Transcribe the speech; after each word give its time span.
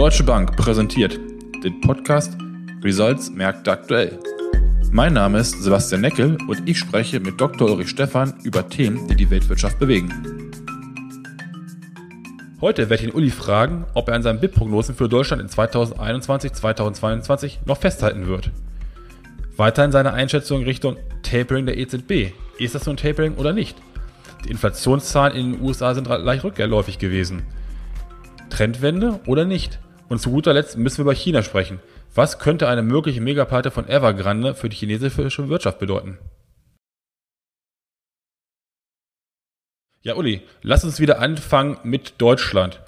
Deutsche 0.00 0.24
Bank 0.24 0.56
präsentiert 0.56 1.20
den 1.62 1.78
Podcast 1.82 2.34
Results 2.82 3.28
Märkte 3.28 3.70
aktuell. 3.70 4.18
Mein 4.90 5.12
Name 5.12 5.40
ist 5.40 5.62
Sebastian 5.62 6.00
Neckel 6.00 6.38
und 6.48 6.66
ich 6.66 6.78
spreche 6.78 7.20
mit 7.20 7.38
Dr. 7.38 7.68
Ulrich 7.68 7.90
Stephan 7.90 8.32
über 8.42 8.66
Themen, 8.66 9.06
die 9.08 9.14
die 9.14 9.28
Weltwirtschaft 9.28 9.78
bewegen. 9.78 10.10
Heute 12.62 12.88
werde 12.88 13.04
ich 13.04 13.10
den 13.10 13.14
Uli 13.14 13.28
fragen, 13.28 13.84
ob 13.92 14.08
er 14.08 14.14
an 14.14 14.22
seinen 14.22 14.40
BIP-Prognosen 14.40 14.94
für 14.94 15.06
Deutschland 15.06 15.42
in 15.42 15.50
2021, 15.50 16.54
2022 16.54 17.60
noch 17.66 17.76
festhalten 17.76 18.26
wird. 18.26 18.50
Weiterhin 19.58 19.92
seine 19.92 20.14
Einschätzung 20.14 20.62
Richtung 20.62 20.96
Tapering 21.22 21.66
der 21.66 21.76
EZB. 21.76 22.32
Ist 22.58 22.74
das 22.74 22.88
ein 22.88 22.96
Tapering 22.96 23.34
oder 23.34 23.52
nicht? 23.52 23.76
Die 24.46 24.50
Inflationszahlen 24.50 25.36
in 25.36 25.52
den 25.52 25.62
USA 25.62 25.92
sind 25.92 26.08
leicht 26.08 26.42
rückläufig 26.42 26.98
gewesen. 26.98 27.42
Trendwende 28.48 29.20
oder 29.26 29.44
nicht? 29.44 29.78
Und 30.10 30.18
zu 30.18 30.32
guter 30.32 30.52
Letzt 30.52 30.76
müssen 30.76 30.98
wir 30.98 31.02
über 31.02 31.14
China 31.14 31.40
sprechen. 31.44 31.78
Was 32.16 32.40
könnte 32.40 32.66
eine 32.66 32.82
mögliche 32.82 33.20
Megapleite 33.20 33.70
von 33.70 33.88
Evergrande 33.88 34.56
für 34.56 34.68
die 34.68 34.76
chinesische 34.76 35.48
Wirtschaft 35.48 35.78
bedeuten? 35.78 36.18
Ja, 40.02 40.16
Uli, 40.16 40.42
lass 40.62 40.82
uns 40.82 40.98
wieder 40.98 41.20
anfangen 41.20 41.78
mit 41.84 42.20
Deutschland. 42.20 42.80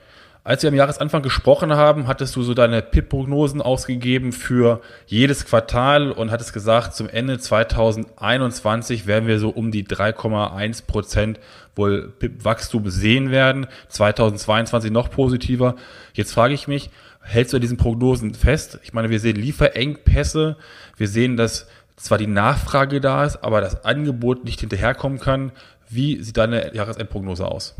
Als 0.45 0.65
wir 0.65 0.71
am 0.71 0.75
Jahresanfang 0.75 1.23
gesprochen 1.23 1.73
haben, 1.73 2.09
hattest 2.09 2.35
du 2.35 2.43
so 2.43 2.53
deine 2.53 2.83
PIP-Prognosen 2.83 3.63
ausgegeben 3.63 4.33
für 4.33 4.81
jedes 5.07 5.47
Quartal 5.47 6.11
und 6.11 6.33
hattest 6.33 6.53
gesagt, 6.53 6.97
zum 6.97 7.09
Ende 7.09 7.39
2021 7.39 9.07
werden 9.07 9.29
wir 9.29 9.39
so 9.39 9.51
um 9.51 9.71
die 9.71 9.85
3,1 9.87 10.87
Prozent 10.87 11.39
wohl 11.77 12.13
PIP-Wachstum 12.19 12.91
sehen 12.91 13.31
werden. 13.31 13.69
2022 13.87 14.91
noch 14.91 15.13
positiver. 15.13 15.77
Jetzt 16.13 16.33
frage 16.33 16.55
ich 16.55 16.67
mich, 16.67 16.91
hältst 17.23 17.53
du 17.53 17.59
diesen 17.59 17.77
Prognosen 17.77 18.35
fest? 18.35 18.79
Ich 18.83 18.93
meine, 18.93 19.11
wir 19.11 19.21
sehen 19.21 19.37
Lieferengpässe. 19.37 20.57
Wir 20.97 21.09
sehen, 21.09 21.37
dass 21.37 21.67
zwar 21.97 22.19
die 22.19 22.27
Nachfrage 22.27 23.01
da 23.01 23.25
ist, 23.25 23.37
aber 23.43 23.61
das 23.61 23.85
Angebot 23.85 24.45
nicht 24.45 24.61
hinterherkommen 24.61 25.19
kann. 25.19 25.53
Wie 25.89 26.23
sieht 26.23 26.37
deine 26.37 26.75
Jahresendprognose 26.75 27.47
aus? 27.47 27.77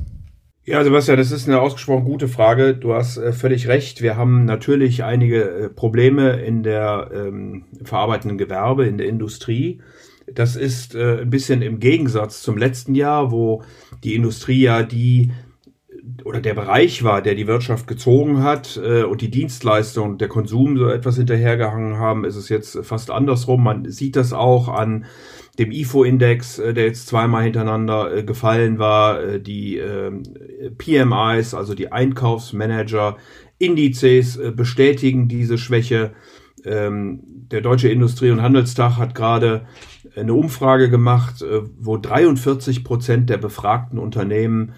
Ja, 0.65 0.85
Sebastian, 0.85 1.19
das 1.19 1.33
ist 1.33 1.49
eine 1.49 1.61
ausgesprochen 1.61 2.05
gute 2.05 2.29
Frage. 2.29 2.77
Du 2.77 2.95
hast 2.95 3.17
äh, 3.17 3.33
völlig 3.33 3.67
recht. 3.67 4.01
Wir 4.01 4.17
haben 4.17 4.45
natürlich 4.45 5.03
einige 5.03 5.43
äh, 5.43 5.69
Probleme 5.69 6.41
in 6.41 6.63
der 6.63 7.11
ähm, 7.13 7.65
verarbeitenden 7.83 8.39
Gewerbe, 8.39 8.87
in 8.87 8.97
der 8.97 9.09
Industrie. 9.09 9.81
Das 10.33 10.55
ist 10.55 10.95
äh, 10.95 11.23
ein 11.23 11.31
bisschen 11.31 11.63
im 11.63 11.81
Gegensatz 11.81 12.43
zum 12.43 12.57
letzten 12.57 12.95
Jahr, 12.95 13.33
wo 13.33 13.65
die 14.05 14.15
Industrie 14.15 14.61
ja 14.61 14.85
die 14.85 15.33
oder 16.25 16.41
der 16.41 16.55
Bereich 16.55 17.05
war, 17.05 17.23
der 17.23 17.35
die 17.35 17.47
Wirtschaft 17.47 17.87
gezogen 17.87 18.43
hat 18.43 18.81
äh, 18.83 19.05
und 19.05 19.21
die 19.21 19.31
Dienstleistung, 19.31 20.19
der 20.19 20.29
Konsum 20.29 20.77
so 20.77 20.89
etwas 20.89 21.17
hinterhergehangen 21.17 21.99
haben, 21.99 22.25
ist 22.25 22.37
es 22.37 22.49
jetzt 22.49 22.85
fast 22.85 23.11
andersrum. 23.11 23.63
Man 23.63 23.91
sieht 23.91 24.17
das 24.17 24.33
auch 24.33 24.69
an 24.69 25.05
dem 25.59 25.71
IFO-Index, 25.71 26.59
äh, 26.59 26.73
der 26.75 26.87
jetzt 26.87 27.07
zweimal 27.09 27.45
hintereinander 27.45 28.17
äh, 28.17 28.25
gefallen 28.25 28.79
war, 28.79 29.23
äh, 29.23 29.41
die 29.41 29.77
ähm, 29.79 30.25
PMIs, 30.79 31.55
also 31.55 31.75
die 31.75 31.93
Einkaufsmanager-Indizes 31.93 34.41
bestätigen 34.57 35.29
diese 35.29 35.59
Schwäche. 35.59 36.13
Ähm, 36.65 37.21
der 37.51 37.61
Deutsche 37.61 37.89
Industrie- 37.89 38.31
und 38.31 38.41
Handelstag 38.41 38.97
hat 38.97 39.15
gerade 39.15 39.67
eine 40.17 40.33
Umfrage 40.35 40.91
gemacht, 40.91 41.45
wo 41.79 41.97
43 41.97 42.85
Prozent 42.85 43.31
der 43.31 43.39
befragten 43.39 43.99
Unternehmen 43.99 44.75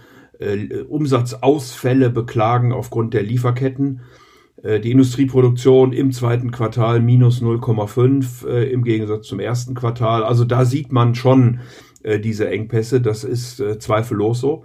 Umsatzausfälle 0.89 2.11
beklagen 2.11 2.73
aufgrund 2.73 3.14
der 3.14 3.23
Lieferketten. 3.23 4.00
Äh, 4.62 4.81
die 4.81 4.91
Industrieproduktion 4.91 5.92
im 5.92 6.12
zweiten 6.12 6.50
Quartal 6.50 7.00
minus 7.00 7.42
0,5 7.42 8.47
äh, 8.49 8.71
im 8.71 8.84
Gegensatz 8.84 9.27
zum 9.27 9.41
ersten 9.41 9.75
Quartal. 9.75 10.25
Also 10.25 10.44
da 10.44 10.65
sieht 10.65 10.93
man 10.93 11.15
schon 11.15 11.60
äh, 12.03 12.19
diese 12.19 12.49
Engpässe. 12.49 13.00
Das 13.00 13.25
ist 13.25 13.60
äh, 13.60 13.78
zweifellos 13.78 14.41
so. 14.41 14.65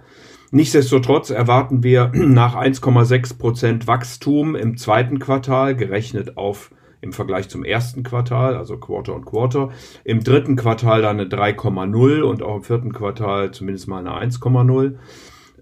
Nichtsdestotrotz 0.52 1.30
erwarten 1.30 1.82
wir 1.82 2.10
nach 2.14 2.56
1,6 2.56 3.38
Prozent 3.38 3.86
Wachstum 3.86 4.56
im 4.56 4.76
zweiten 4.76 5.18
Quartal, 5.18 5.76
gerechnet 5.76 6.36
auf 6.36 6.70
im 7.02 7.12
Vergleich 7.14 7.48
zum 7.48 7.64
ersten 7.64 8.02
Quartal, 8.02 8.56
also 8.56 8.76
Quarter 8.76 9.14
on 9.14 9.24
Quarter. 9.24 9.70
Im 10.04 10.22
dritten 10.22 10.56
Quartal 10.56 11.02
dann 11.02 11.18
eine 11.18 11.28
3,0 11.28 12.20
und 12.20 12.42
auch 12.42 12.56
im 12.56 12.62
vierten 12.62 12.92
Quartal 12.92 13.52
zumindest 13.52 13.88
mal 13.88 14.06
eine 14.06 14.10
1,0. 14.10 14.96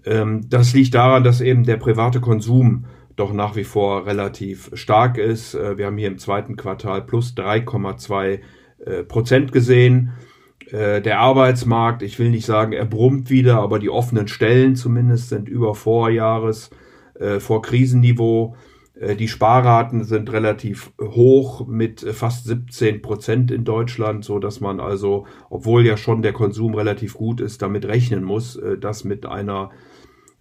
Ähm, 0.05 0.49
das 0.49 0.73
liegt 0.73 0.95
daran, 0.95 1.23
dass 1.23 1.41
eben 1.41 1.63
der 1.63 1.77
private 1.77 2.19
Konsum 2.21 2.85
doch 3.19 3.33
nach 3.33 3.55
wie 3.55 3.65
vor 3.65 4.05
relativ 4.05 4.71
stark 4.73 5.17
ist. 5.17 5.53
Äh, 5.53 5.77
wir 5.77 5.85
haben 5.85 5.97
hier 5.97 6.07
im 6.07 6.17
zweiten 6.17 6.55
Quartal 6.55 7.01
plus 7.01 7.33
3,2 7.35 8.39
äh, 8.85 9.03
Prozent 9.03 9.51
gesehen. 9.51 10.13
Äh, 10.71 11.01
der 11.01 11.19
Arbeitsmarkt, 11.19 12.01
ich 12.01 12.17
will 12.17 12.29
nicht 12.29 12.45
sagen, 12.45 12.71
er 12.71 12.85
brummt 12.85 13.29
wieder, 13.29 13.59
aber 13.59 13.79
die 13.79 13.89
offenen 13.89 14.27
Stellen 14.27 14.75
zumindest 14.75 15.29
sind 15.29 15.49
über 15.49 15.75
Vorjahres, 15.75 16.69
vor 17.39 17.61
Krisenniveau. 17.61 18.55
Die 19.17 19.29
Sparraten 19.29 20.03
sind 20.03 20.29
relativ 20.33 20.91
hoch 21.01 21.65
mit 21.65 22.01
fast 22.01 22.45
17 22.45 23.01
Prozent 23.01 23.49
in 23.49 23.63
Deutschland, 23.63 24.25
so 24.25 24.39
dass 24.39 24.59
man 24.59 24.81
also, 24.81 25.25
obwohl 25.49 25.85
ja 25.85 25.95
schon 25.95 26.21
der 26.21 26.33
Konsum 26.33 26.75
relativ 26.75 27.13
gut 27.13 27.39
ist, 27.39 27.61
damit 27.61 27.85
rechnen 27.85 28.25
muss, 28.25 28.59
dass 28.81 29.05
mit 29.05 29.25
einer 29.25 29.71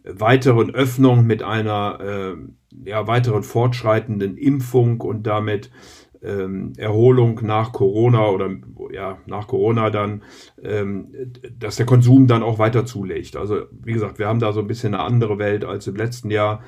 weiteren 0.09 0.75
Öffnung, 0.75 1.27
mit 1.27 1.43
einer 1.43 2.01
äh, 2.01 2.89
ja, 2.89 3.07
weiteren 3.07 3.43
fortschreitenden 3.43 4.37
Impfung 4.37 5.01
und 5.01 5.27
damit 5.27 5.71
ähm, 6.23 6.73
Erholung 6.77 7.41
nach 7.45 7.73
Corona 7.73 8.29
oder 8.29 8.51
ja, 8.91 9.19
nach 9.27 9.47
Corona 9.47 9.91
dann, 9.91 10.23
ähm, 10.63 11.13
dass 11.59 11.77
der 11.77 11.87
Konsum 11.87 12.27
dann 12.27 12.43
auch 12.43 12.59
weiter 12.59 12.87
zulegt. 12.87 13.37
Also 13.37 13.63
wie 13.71 13.93
gesagt, 13.93 14.19
wir 14.19 14.27
haben 14.27 14.41
da 14.41 14.53
so 14.53 14.61
ein 14.61 14.67
bisschen 14.67 14.95
eine 14.95 15.05
andere 15.05 15.39
Welt 15.39 15.65
als 15.65 15.87
im 15.87 15.97
letzten 15.97 16.31
Jahr 16.31 16.63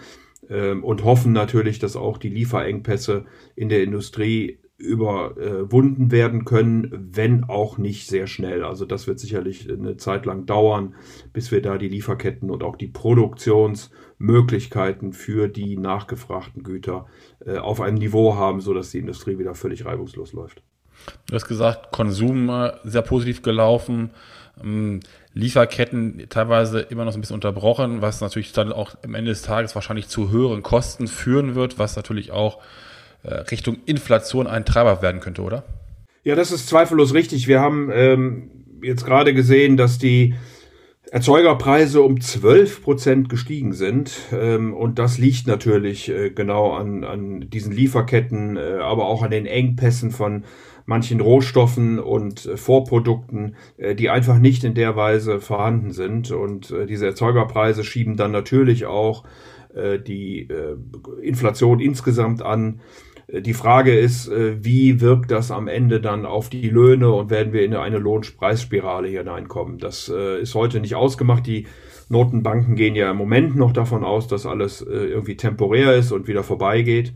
und 0.51 1.05
hoffen 1.05 1.33
natürlich, 1.33 1.79
dass 1.79 1.95
auch 1.95 2.19
die 2.19 2.29
Lieferengpässe 2.29 3.25
in 3.55 3.69
der 3.69 3.85
Industrie 3.85 4.59
überwunden 4.81 6.11
werden 6.11 6.47
können, 6.47 7.11
wenn 7.13 7.45
auch 7.45 7.79
nicht 7.79 8.09
sehr 8.09 8.27
schnell. 8.27 8.65
Also 8.65 8.85
das 8.87 9.07
wird 9.07 9.21
sicherlich 9.21 9.71
eine 9.71 9.99
Zeit 9.99 10.27
lang 10.27 10.47
dauern, 10.47 10.97
bis 11.33 11.53
wir 11.53 11.63
da 11.63 11.79
die 11.79 11.89
Lieferketten 11.89 12.51
und 12.51 12.63
auch 12.63 12.77
die 12.77 12.89
Produktionsmöglichkeiten 12.89 15.13
für 15.13 15.49
die 15.49 15.77
nachgefragten 15.77 16.63
Güter 16.63 17.07
äh, 17.45 17.59
auf 17.59 17.83
einem 17.83 17.99
Niveau 17.99 18.37
haben, 18.37 18.63
sodass 18.63 18.91
die 18.91 19.01
Industrie 19.01 19.39
wieder 19.39 19.55
völlig 19.55 19.85
reibungslos 19.85 20.33
läuft. 20.33 20.63
Du 21.29 21.35
hast 21.35 21.47
gesagt, 21.47 21.93
Konsum 21.93 22.49
äh, 22.49 22.73
sehr 22.85 23.03
positiv 23.03 23.43
gelaufen, 23.43 24.05
ähm, 24.05 24.11
Lieferketten 25.33 26.27
teilweise 26.29 26.81
immer 26.81 27.05
noch 27.05 27.15
ein 27.15 27.21
bisschen 27.21 27.35
unterbrochen, 27.35 28.03
was 28.03 28.21
natürlich 28.21 28.53
dann 28.53 28.73
auch 28.73 28.95
am 29.05 29.15
Ende 29.15 29.31
des 29.31 29.43
Tages 29.43 29.75
wahrscheinlich 29.75 30.09
zu 30.09 30.31
höheren 30.31 30.63
Kosten 30.63 31.09
führen 31.09 31.55
wird, 31.55 31.79
was 31.79 31.97
natürlich 31.97 32.33
auch 32.33 32.59
äh, 33.23 33.35
Richtung 33.35 33.79
Inflation 33.87 34.47
ein 34.47 34.65
Treiber 34.65 35.03
werden 35.03 35.21
könnte, 35.21 35.43
oder? 35.43 35.65
Ja, 36.25 36.35
das 36.35 36.53
ist 36.53 36.69
zweifellos 36.69 37.15
richtig. 37.15 37.49
Wir 37.49 37.61
haben 37.61 37.91
ähm, 37.93 38.51
jetzt 38.83 39.05
gerade 39.05 39.35
gesehen, 39.35 39.77
dass 39.77 39.99
die 39.99 40.35
Erzeugerpreise 41.13 42.03
um 42.03 42.21
12 42.21 42.83
Prozent 42.83 43.29
gestiegen 43.29 43.73
sind. 43.73 44.13
Ähm, 44.33 44.75
und 44.75 45.01
das 45.01 45.19
liegt 45.19 45.49
natürlich 45.49 46.09
äh, 46.09 46.31
genau 46.31 46.73
an, 46.73 47.03
an 47.03 47.51
diesen 47.51 47.73
Lieferketten, 47.73 48.57
äh, 48.57 48.79
aber 48.81 49.07
auch 49.07 49.23
an 49.23 49.33
den 49.33 49.47
Engpässen 49.47 50.13
von 50.13 50.45
manchen 50.87 51.21
Rohstoffen 51.21 51.99
und 51.99 52.47
äh, 52.47 52.57
Vorprodukten, 52.57 53.57
die 53.99 54.09
einfach 54.09 54.39
nicht 54.39 54.63
in 54.63 54.75
der 54.75 54.95
Weise 54.97 55.41
vorhanden 55.41 55.91
sind. 55.91 56.31
Und 56.31 56.75
diese 56.89 57.07
Erzeugerpreise 57.07 57.85
schieben 57.85 58.17
dann 58.17 58.31
natürlich 58.31 58.87
auch 58.87 59.25
die 59.73 60.49
Inflation 61.23 61.79
insgesamt 61.79 62.43
an. 62.43 62.81
Die 63.33 63.55
Frage 63.55 63.97
ist, 63.97 64.29
äh, 64.29 64.65
wie 64.65 65.01
wirkt 65.01 65.31
das 65.31 65.53
am 65.53 65.69
Ende 65.69 66.01
dann 66.01 66.27
auf 66.27 66.49
die 66.49 66.69
Löhne 66.69 67.13
und 67.13 67.31
werden 67.31 67.53
wir 67.53 67.65
in 67.65 67.75
eine 67.75 67.99
Lohnpreisspirale 67.99 69.07
hineinkommen? 69.09 69.79
Das 69.79 70.13
äh, 70.13 70.41
ist 70.41 70.57
heute 70.57 70.81
nicht 70.81 70.97
ausgemacht. 70.97 71.47
Die 71.47 71.67
Notenbanken 72.09 72.75
gehen 72.75 72.97
ja 72.97 73.09
im 73.09 73.17
Moment 73.17 73.55
noch 73.55 73.73
davon 73.73 74.03
aus, 74.03 74.27
dass 74.27 74.47
alles 74.47 74.83
äh, 74.83 74.91
irgendwie 74.91 75.37
temporär 75.37 75.95
ist 75.95 76.11
und 76.11 76.27
wieder 76.27 76.43
vorbeigeht. 76.43 77.13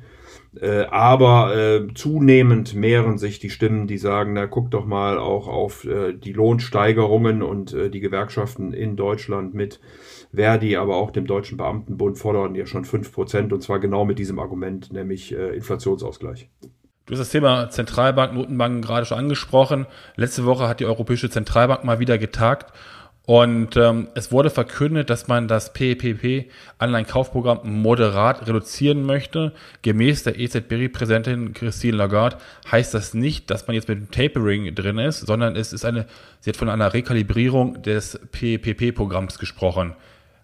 Aber 0.93 1.83
zunehmend 1.97 2.77
mehren 2.77 3.19
sich 3.19 3.41
die 3.41 3.51
Stimmen, 3.51 3.89
die 3.89 3.99
sagen, 3.99 4.35
na 4.35 4.47
guck 4.47 4.71
doch 4.71 4.87
mal 4.87 5.19
auch 5.19 5.49
auf 5.49 5.85
die 5.85 6.33
Lohnsteigerungen 6.33 7.43
und 7.43 7.77
die 7.93 7.99
Gewerkschaften 7.99 8.73
in 8.73 8.95
Deutschland 8.95 9.55
mit 9.55 9.81
Verdi, 10.35 10.77
aber 10.77 10.97
auch 10.97 11.11
dem 11.11 11.27
Deutschen 11.27 11.57
Beamtenbund 11.57 12.19
fordern 12.19 12.55
ja 12.55 12.67
schon 12.67 12.85
5% 12.85 13.53
und 13.53 13.63
zwar 13.63 13.81
genau 13.81 14.05
mit 14.05 14.19
diesem 14.19 14.39
Argument, 14.39 14.93
nämlich 14.93 15.33
äh, 15.35 15.55
Inflationsausgleich. 15.55 16.49
Du 17.07 17.13
hast 17.13 17.21
das 17.21 17.31
Thema 17.31 17.69
Zentralbank, 17.69 18.33
Notenbanken 18.33 18.81
gerade 18.81 19.05
schon 19.05 19.19
angesprochen. 19.19 19.87
Letzte 20.17 20.47
Woche 20.47 20.69
hat 20.69 20.81
die 20.81 20.87
Europäische 20.87 21.29
Zentralbank 21.29 21.85
mal 21.85 21.99
wieder 21.99 22.17
getagt 22.17 22.73
Und 23.27 23.77
ähm, 23.77 24.09
es 24.15 24.33
wurde 24.33 24.51
verkündet, 24.51 25.09
dass 25.09 25.29
man 25.29 25.49
das 25.49 25.73
PEPP 25.73 26.51
Anleihenkaufprogramm 26.79 27.61
moderat 27.65 28.47
reduzieren 28.47 29.05
möchte. 29.05 29.53
Gemäß 29.81 30.25
der 30.25 30.39
EZB-Präsidentin 30.39 31.55
Christine 31.55 31.97
Lagarde 31.97 32.37
heißt 32.71 32.93
das 32.93 33.15
nicht, 33.15 33.51
dass 33.51 33.67
man 33.67 33.75
jetzt 33.77 33.89
mit 33.89 33.99
dem 33.99 34.11
Tapering 34.11 34.75
drin 34.75 34.99
ist, 34.99 35.21
sondern 35.21 35.57
es 35.57 35.73
ist 35.73 35.87
eine, 35.87 36.07
sie 36.41 36.51
hat 36.51 36.57
von 36.57 36.69
einer 36.69 36.93
Rekalibrierung 36.93 37.83
des 37.83 38.21
PEPP-Programms 38.33 39.39
gesprochen. 39.39 39.95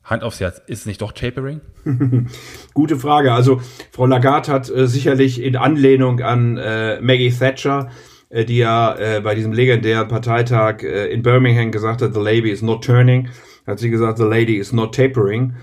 Hand 0.04 0.22
aufs 0.22 0.40
Herz, 0.40 0.60
ist 0.66 0.80
es 0.80 0.86
nicht 0.86 1.02
doch 1.02 1.12
Tapering? 1.12 1.60
Gute 2.74 2.96
Frage. 2.96 3.32
Also 3.32 3.60
Frau 3.92 4.06
Lagarde 4.06 4.50
hat 4.50 4.70
äh, 4.70 4.86
sicherlich 4.86 5.40
in 5.42 5.56
Anlehnung 5.56 6.20
an 6.20 6.56
äh, 6.56 7.00
Maggie 7.00 7.30
Thatcher 7.30 7.90
äh, 8.30 8.44
die 8.44 8.58
ja 8.58 8.96
äh, 8.96 9.20
bei 9.20 9.34
diesem 9.34 9.52
legendären 9.52 10.08
Parteitag 10.08 10.82
äh, 10.82 11.08
in 11.08 11.22
Birmingham 11.22 11.70
gesagt 11.70 12.00
hat, 12.00 12.14
the 12.14 12.20
lady 12.20 12.50
is 12.50 12.62
not 12.62 12.84
turning, 12.84 13.28
hat 13.66 13.80
sie 13.80 13.90
gesagt, 13.90 14.18
the 14.18 14.24
lady 14.24 14.56
is 14.56 14.72
not 14.72 14.94
tapering. 14.94 15.54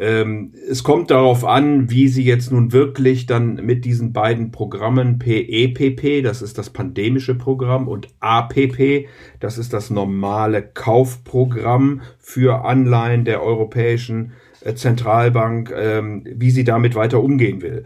Ähm, 0.00 0.52
es 0.68 0.82
kommt 0.82 1.10
darauf 1.10 1.44
an, 1.44 1.90
wie 1.90 2.08
sie 2.08 2.24
jetzt 2.24 2.50
nun 2.50 2.72
wirklich 2.72 3.26
dann 3.26 3.56
mit 3.56 3.84
diesen 3.84 4.12
beiden 4.12 4.50
Programmen 4.50 5.18
PEPP, 5.18 6.04
e 6.04 6.22
das 6.22 6.42
ist 6.42 6.58
das 6.58 6.70
pandemische 6.70 7.34
Programm, 7.34 7.86
und 7.86 8.08
APP, 8.20 9.06
das 9.40 9.58
ist 9.58 9.72
das 9.72 9.90
normale 9.90 10.62
Kaufprogramm 10.62 12.02
für 12.18 12.64
Anleihen 12.64 13.24
der 13.24 13.42
Europäischen 13.42 14.32
äh, 14.62 14.74
Zentralbank, 14.74 15.72
ähm, 15.76 16.24
wie 16.26 16.50
sie 16.50 16.64
damit 16.64 16.96
weiter 16.96 17.22
umgehen 17.22 17.62
will. 17.62 17.84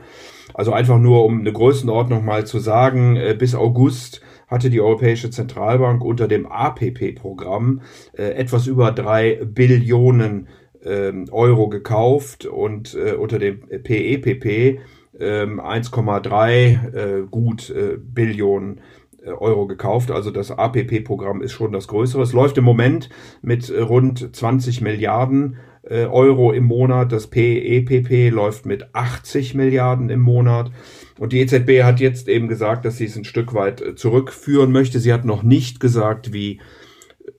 Also 0.54 0.72
einfach 0.72 0.98
nur, 0.98 1.24
um 1.24 1.40
eine 1.40 1.52
Größenordnung 1.52 2.24
mal 2.24 2.46
zu 2.46 2.58
sagen, 2.58 3.16
äh, 3.16 3.36
bis 3.38 3.54
August 3.54 4.22
hatte 4.48 4.70
die 4.70 4.80
Europäische 4.80 5.30
Zentralbank 5.30 6.02
unter 6.02 6.26
dem 6.26 6.46
APP-Programm 6.46 7.82
äh, 8.16 8.30
etwas 8.30 8.66
über 8.66 8.92
drei 8.92 9.40
Billionen 9.44 10.48
Euro 10.84 11.68
gekauft 11.68 12.46
und 12.46 12.94
äh, 12.94 13.12
unter 13.12 13.38
dem 13.38 13.60
PEPP 13.60 14.80
1,3 15.18 16.94
äh, 16.94 17.26
gut 17.28 17.70
äh, 17.70 17.96
Billionen 17.98 18.80
äh, 19.24 19.30
Euro 19.30 19.66
gekauft. 19.66 20.10
Also 20.10 20.30
das 20.30 20.50
APP-Programm 20.50 21.42
ist 21.42 21.52
schon 21.52 21.72
das 21.72 21.88
größere. 21.88 22.22
Es 22.22 22.32
läuft 22.32 22.56
im 22.58 22.64
Moment 22.64 23.08
mit 23.42 23.68
äh, 23.70 23.80
rund 23.80 24.34
20 24.34 24.80
Milliarden 24.80 25.56
Euro 25.90 26.52
im 26.52 26.64
Monat. 26.64 27.12
Das 27.12 27.28
PEPP 27.28 28.30
läuft 28.30 28.66
mit 28.66 28.94
80 28.94 29.54
Milliarden 29.54 30.10
im 30.10 30.20
Monat. 30.20 30.70
Und 31.18 31.32
die 31.32 31.40
EZB 31.40 31.82
hat 31.82 31.98
jetzt 31.98 32.28
eben 32.28 32.48
gesagt, 32.48 32.84
dass 32.84 32.98
sie 32.98 33.06
es 33.06 33.16
ein 33.16 33.24
Stück 33.24 33.54
weit 33.54 33.80
äh, 33.80 33.94
zurückführen 33.94 34.70
möchte. 34.70 35.00
Sie 35.00 35.12
hat 35.12 35.24
noch 35.24 35.42
nicht 35.42 35.80
gesagt, 35.80 36.32
wie 36.32 36.60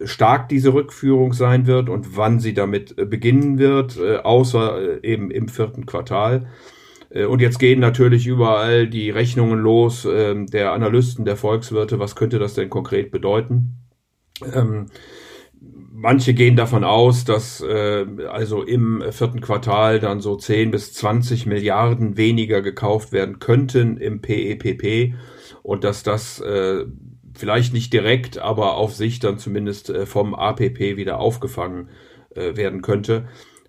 stark 0.03 0.49
diese 0.49 0.73
Rückführung 0.73 1.33
sein 1.33 1.67
wird 1.67 1.89
und 1.89 2.15
wann 2.15 2.39
sie 2.39 2.53
damit 2.53 2.97
äh, 2.97 3.05
beginnen 3.05 3.57
wird, 3.57 3.97
äh, 3.97 4.17
außer 4.17 5.03
eben 5.03 5.31
im 5.31 5.47
vierten 5.47 5.85
Quartal. 5.85 6.47
Und 7.11 7.41
jetzt 7.41 7.57
gehen 7.57 7.79
natürlich 7.79 8.27
überall 8.27 8.87
die 8.87 9.09
Rechnungen 9.09 9.57
los 9.57 10.05
ähm, 10.05 10.45
der 10.45 10.73
Analysten, 10.73 11.25
der 11.25 11.37
Volkswirte. 11.37 11.97
Was 11.97 12.15
könnte 12.15 12.37
das 12.37 12.53
denn 12.53 12.69
konkret 12.69 13.09
bedeuten? 13.09 13.79
Ähm, 14.53 14.91
manche 15.91 16.33
gehen 16.33 16.55
davon 16.55 16.83
aus, 16.83 17.25
dass 17.25 17.61
äh, 17.61 18.05
also 18.29 18.63
im 18.63 19.03
vierten 19.11 19.41
Quartal 19.41 19.99
dann 19.99 20.21
so 20.21 20.35
10 20.35 20.71
bis 20.71 20.93
20 20.93 21.45
Milliarden 21.45 22.15
weniger 22.15 22.61
gekauft 22.61 23.11
werden 23.11 23.39
könnten 23.39 23.97
im 23.97 24.21
PEPP 24.21 24.83
e 24.83 25.13
und 25.63 25.83
dass 25.83 26.03
das 26.03 26.39
äh, 26.39 26.85
vielleicht 27.39 27.73
nicht 27.73 27.91
direkt, 27.93 28.37
aber 28.37 28.75
auf 28.75 28.93
sich 28.93 29.19
dann 29.19 29.39
zumindest 29.39 29.89
äh, 29.89 30.05
vom 30.05 30.35
APP 30.35 30.97
wieder 30.97 31.19
aufgefangen 31.19 31.89
äh, 32.35 32.55
werden 32.55 32.81
könnte. 32.81 33.27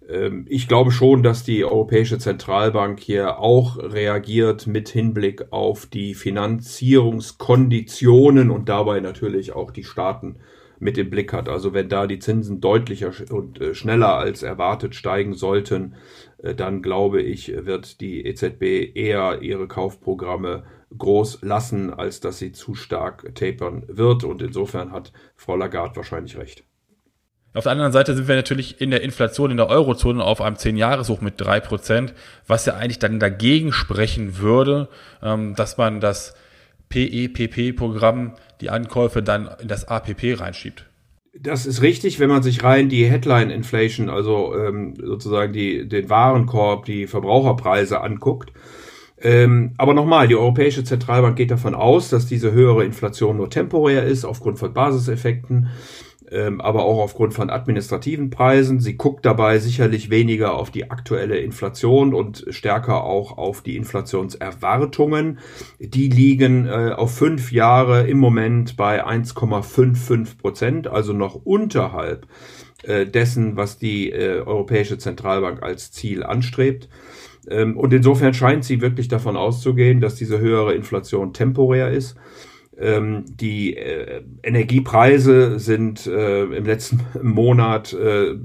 Ähm, 0.08 0.46
ich 0.48 0.66
glaube 0.68 0.90
schon, 0.90 1.22
dass 1.22 1.44
die 1.44 1.64
Europäische 1.64 2.18
Zentralbank 2.18 2.98
hier 3.00 3.38
auch 3.38 3.78
reagiert 3.78 4.66
mit 4.66 4.88
Hinblick 4.88 5.52
auf 5.52 5.86
die 5.86 6.14
Finanzierungskonditionen 6.14 8.50
und 8.50 8.68
dabei 8.68 8.98
natürlich 9.00 9.52
auch 9.52 9.70
die 9.70 9.84
Staaten 9.84 10.36
mit 10.80 10.98
im 10.98 11.10
Blick 11.10 11.32
hat. 11.32 11.48
Also 11.48 11.72
wenn 11.74 11.88
da 11.88 12.06
die 12.06 12.18
Zinsen 12.18 12.60
deutlicher 12.60 13.12
und 13.30 13.60
äh, 13.60 13.74
schneller 13.74 14.16
als 14.16 14.42
erwartet 14.42 14.96
steigen 14.96 15.34
sollten, 15.34 15.94
dann 16.56 16.80
glaube 16.80 17.20
ich, 17.20 17.52
wird 17.66 18.00
die 18.00 18.24
EZB 18.24 18.96
eher 18.96 19.42
ihre 19.42 19.68
Kaufprogramme 19.68 20.62
groß 20.96 21.40
lassen, 21.42 21.92
als 21.92 22.20
dass 22.20 22.38
sie 22.38 22.52
zu 22.52 22.74
stark 22.74 23.34
tapern 23.34 23.84
wird. 23.88 24.24
Und 24.24 24.42
insofern 24.42 24.92
hat 24.92 25.12
Frau 25.36 25.56
Lagarde 25.56 25.96
wahrscheinlich 25.96 26.36
recht. 26.36 26.64
Auf 27.52 27.64
der 27.64 27.72
anderen 27.72 27.92
Seite 27.92 28.14
sind 28.14 28.28
wir 28.28 28.36
natürlich 28.36 28.80
in 28.80 28.90
der 28.90 29.02
Inflation 29.02 29.50
in 29.50 29.56
der 29.56 29.68
Eurozone 29.68 30.22
auf 30.22 30.40
einem 30.40 30.54
10-Jahres-Hoch 30.54 31.20
mit 31.20 31.40
3%, 31.40 32.12
was 32.46 32.64
ja 32.64 32.74
eigentlich 32.74 33.00
dann 33.00 33.18
dagegen 33.18 33.72
sprechen 33.72 34.38
würde, 34.38 34.88
ähm, 35.20 35.56
dass 35.56 35.76
man 35.76 36.00
das 36.00 36.34
PEPP-Programm 36.90 38.34
die 38.60 38.70
Ankäufe 38.70 39.22
dann 39.22 39.50
in 39.60 39.66
das 39.66 39.88
APP 39.88 40.38
reinschiebt. 40.38 40.86
Das 41.36 41.66
ist 41.66 41.82
richtig, 41.82 42.20
wenn 42.20 42.28
man 42.28 42.42
sich 42.42 42.62
rein 42.62 42.88
die 42.88 43.04
Headline 43.06 43.50
Inflation, 43.50 44.10
also 44.10 44.54
ähm, 44.56 44.94
sozusagen 44.96 45.52
die, 45.52 45.88
den 45.88 46.08
Warenkorb, 46.08 46.84
die 46.84 47.06
Verbraucherpreise 47.06 48.00
anguckt. 48.00 48.52
Ähm, 49.22 49.72
aber 49.76 49.94
nochmal, 49.94 50.28
die 50.28 50.36
Europäische 50.36 50.84
Zentralbank 50.84 51.36
geht 51.36 51.50
davon 51.50 51.74
aus, 51.74 52.08
dass 52.08 52.26
diese 52.26 52.52
höhere 52.52 52.84
Inflation 52.84 53.36
nur 53.36 53.50
temporär 53.50 54.04
ist, 54.04 54.24
aufgrund 54.24 54.58
von 54.58 54.72
Basiseffekten 54.72 55.68
ähm, 56.30 56.60
aber 56.60 56.84
auch 56.84 57.00
aufgrund 57.00 57.34
von 57.34 57.50
administrativen 57.50 58.30
Preisen. 58.30 58.80
Sie 58.80 58.96
guckt 58.96 59.26
dabei 59.26 59.58
sicherlich 59.58 60.10
weniger 60.10 60.54
auf 60.54 60.70
die 60.70 60.90
aktuelle 60.90 61.38
Inflation 61.38 62.14
und 62.14 62.46
stärker 62.50 63.04
auch 63.04 63.36
auf 63.36 63.62
die 63.62 63.76
Inflationserwartungen. 63.76 65.38
Die 65.78 66.08
liegen 66.08 66.66
äh, 66.66 66.92
auf 66.96 67.14
fünf 67.14 67.52
Jahre 67.52 68.06
im 68.06 68.18
Moment 68.18 68.76
bei 68.76 69.04
1,55 69.04 70.38
Prozent, 70.38 70.86
also 70.86 71.12
noch 71.12 71.34
unterhalb 71.34 72.26
äh, 72.84 73.06
dessen, 73.06 73.56
was 73.56 73.78
die 73.78 74.10
äh, 74.10 74.40
Europäische 74.40 74.98
Zentralbank 74.98 75.62
als 75.62 75.90
Ziel 75.90 76.22
anstrebt. 76.22 76.88
Ähm, 77.48 77.76
und 77.76 77.92
insofern 77.92 78.34
scheint 78.34 78.64
sie 78.64 78.80
wirklich 78.80 79.08
davon 79.08 79.36
auszugehen, 79.36 80.00
dass 80.00 80.14
diese 80.14 80.40
höhere 80.40 80.74
Inflation 80.74 81.32
temporär 81.32 81.90
ist 81.90 82.16
ähm, 82.80 83.24
die 83.28 83.76
äh, 83.76 84.22
Energiepreise 84.42 85.58
sind 85.58 86.06
äh, 86.06 86.44
im 86.44 86.64
letzten 86.64 87.00
Monat 87.22 87.92
äh, 87.92 88.36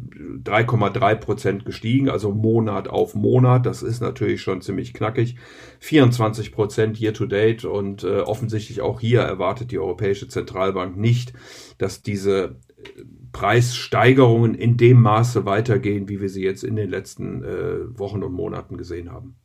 3,3 0.44 1.16
Prozent 1.16 1.66
gestiegen, 1.66 2.10
also 2.10 2.32
Monat 2.32 2.90
auf 2.90 3.16
Monat. 3.16 3.66
Das 3.66 3.82
ist 3.82 4.02
natürlich 4.02 4.42
schon 4.42 4.62
ziemlich 4.62 4.94
knackig. 4.94 5.38
24 5.80 6.52
Prozent 6.52 7.00
year 7.00 7.14
to 7.14 7.26
date 7.26 7.64
und 7.64 8.04
äh, 8.04 8.20
offensichtlich 8.20 8.82
auch 8.82 9.00
hier 9.00 9.22
erwartet 9.22 9.72
die 9.72 9.80
Europäische 9.80 10.28
Zentralbank 10.28 10.98
nicht, 10.98 11.34
dass 11.78 12.02
diese 12.02 12.58
äh, 12.84 13.04
Preissteigerungen 13.36 14.56
in 14.56 14.78
dem 14.78 15.02
Maße 15.02 15.46
weitergehen, 15.46 16.08
wie 16.08 16.22
wir 16.22 16.30
sie 16.30 16.42
jetzt 16.42 16.64
in 16.64 16.78
den 16.78 16.90
letzten 16.90 17.44
äh, 17.44 18.00
Wochen 18.00 18.24
und 18.24 18.32
Monaten 18.32 18.78
gesehen 18.78 19.12
haben. 19.12 19.36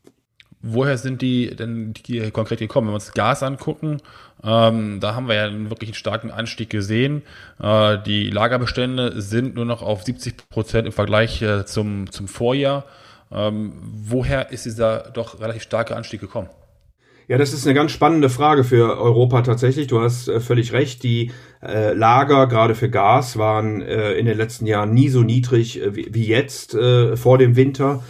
Woher 0.62 0.97
sind 0.97 1.23
die 1.23 1.56
denn 1.56 1.92
die 1.94 2.30
konkret 2.30 2.61
gekommen? 2.61 2.87
Wenn 2.87 2.92
wir 2.92 2.97
uns 2.97 3.14
Gas 3.14 3.42
angucken, 3.42 4.00
ähm, 4.44 5.00
da 5.00 5.16
haben 5.16 5.26
wir 5.26 5.35
ja 5.35 5.70
wirklich 5.70 5.90
einen 5.90 5.94
starken 5.94 6.30
Anstieg 6.30 6.70
gesehen. 6.70 7.23
Äh, 7.61 7.99
die 8.06 8.30
Lagerbestände 8.30 9.20
sind 9.20 9.56
nur 9.56 9.64
noch 9.64 9.82
auf 9.82 10.04
70 10.04 10.49
Prozent 10.49 10.87
im 10.87 10.92
Vergleich 10.92 11.42
äh, 11.42 11.66
zum, 11.66 12.12
zum 12.12 12.28
Vorjahr. 12.28 12.85
Ähm, 13.32 13.73
woher 13.82 14.52
ist 14.52 14.66
dieser 14.66 15.11
doch 15.11 15.40
relativ 15.40 15.62
starke 15.62 15.97
Anstieg 15.97 16.20
gekommen? 16.20 16.49
Ja, 17.31 17.39
das 17.39 17.53
ist 17.53 17.65
eine 17.65 17.75
ganz 17.75 17.93
spannende 17.93 18.29
Frage 18.29 18.65
für 18.65 18.99
Europa 18.99 19.43
tatsächlich. 19.43 19.87
Du 19.87 20.01
hast 20.01 20.27
äh, 20.27 20.41
völlig 20.41 20.73
recht. 20.73 21.05
Die 21.05 21.31
äh, 21.63 21.93
Lager, 21.93 22.49
gerade 22.49 22.75
für 22.75 22.91
Gas, 22.91 23.39
waren 23.39 23.83
äh, 23.83 24.15
in 24.15 24.27
den 24.27 24.37
letzten 24.37 24.67
Jahren 24.67 24.93
nie 24.93 25.11
so 25.11 25.23
niedrig 25.23 25.81
wie, 25.93 26.27
jetzt 26.27 26.77
vor 27.15 27.39
dem 27.39 27.55
Winter. 27.55 28.03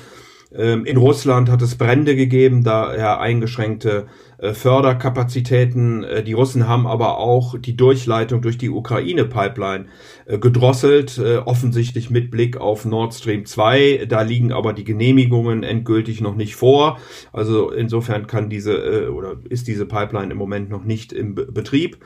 Ähm, 0.57 0.87
in 0.87 0.97
Russland 0.97 1.51
hat 1.51 1.61
es 1.61 1.75
Brände 1.75 2.17
gegeben, 2.17 2.65
daher 2.65 3.21
eingeschränkte 3.21 4.07
äh, 4.41 4.55
Förderkapazitäten. 4.55 6.03
Äh, 6.03 6.23
die 6.23 6.33
Russen 6.33 6.67
haben 6.67 6.87
aber 6.87 7.19
auch 7.19 7.59
die 7.59 7.77
Durchleitung 7.77 8.41
durch 8.41 8.57
die 8.57 8.71
Ukraine-Pipeline 8.71 9.87
äh, 10.27 10.39
gedrosselt, 10.39 11.21
offensichtlich 11.45 12.11
mit 12.11 12.31
Blick 12.31 12.57
auf 12.57 12.85
Nord 12.85 13.15
Stream 13.15 13.45
2. 13.45 14.07
Da 14.09 14.23
liegen 14.23 14.53
aber 14.53 14.73
die 14.73 14.85
Genehmigungen 14.85 15.63
endgültig 15.63 16.21
noch 16.21 16.37
nicht 16.37 16.57
vor. 16.57 16.99
Also 17.33 17.71
insofern 17.71 18.27
kann 18.27 18.49
diese 18.49 19.13
oder 19.13 19.37
ist 19.49 19.69
diese 19.69 19.87
Pipeline 19.87 20.33
im 20.33 20.39
Moment 20.39 20.71
noch 20.71 20.85
nicht 20.85 21.13
im 21.13 21.35
Betrieb. 21.35 21.99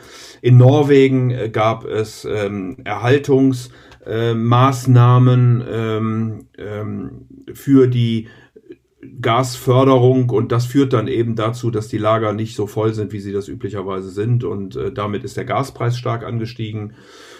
In 0.42 0.56
Norwegen 0.56 1.52
gab 1.52 1.84
es 1.84 2.24
ähm, 2.24 2.78
Erhaltungs- 2.84 3.70
äh, 4.06 4.32
ähm, 4.32 4.52
ähm, 6.58 7.26
für 7.54 7.88
die 7.88 8.28
Gasförderung 9.24 10.28
und 10.28 10.52
das 10.52 10.66
führt 10.66 10.92
dann 10.92 11.08
eben 11.08 11.34
dazu, 11.34 11.70
dass 11.70 11.88
die 11.88 11.98
Lager 11.98 12.34
nicht 12.34 12.54
so 12.54 12.66
voll 12.66 12.92
sind, 12.92 13.12
wie 13.12 13.20
sie 13.20 13.32
das 13.32 13.48
üblicherweise 13.48 14.10
sind 14.10 14.44
und 14.44 14.76
äh, 14.76 14.92
damit 14.92 15.24
ist 15.24 15.36
der 15.36 15.46
Gaspreis 15.46 15.98
stark 15.98 16.24
angestiegen. 16.24 16.92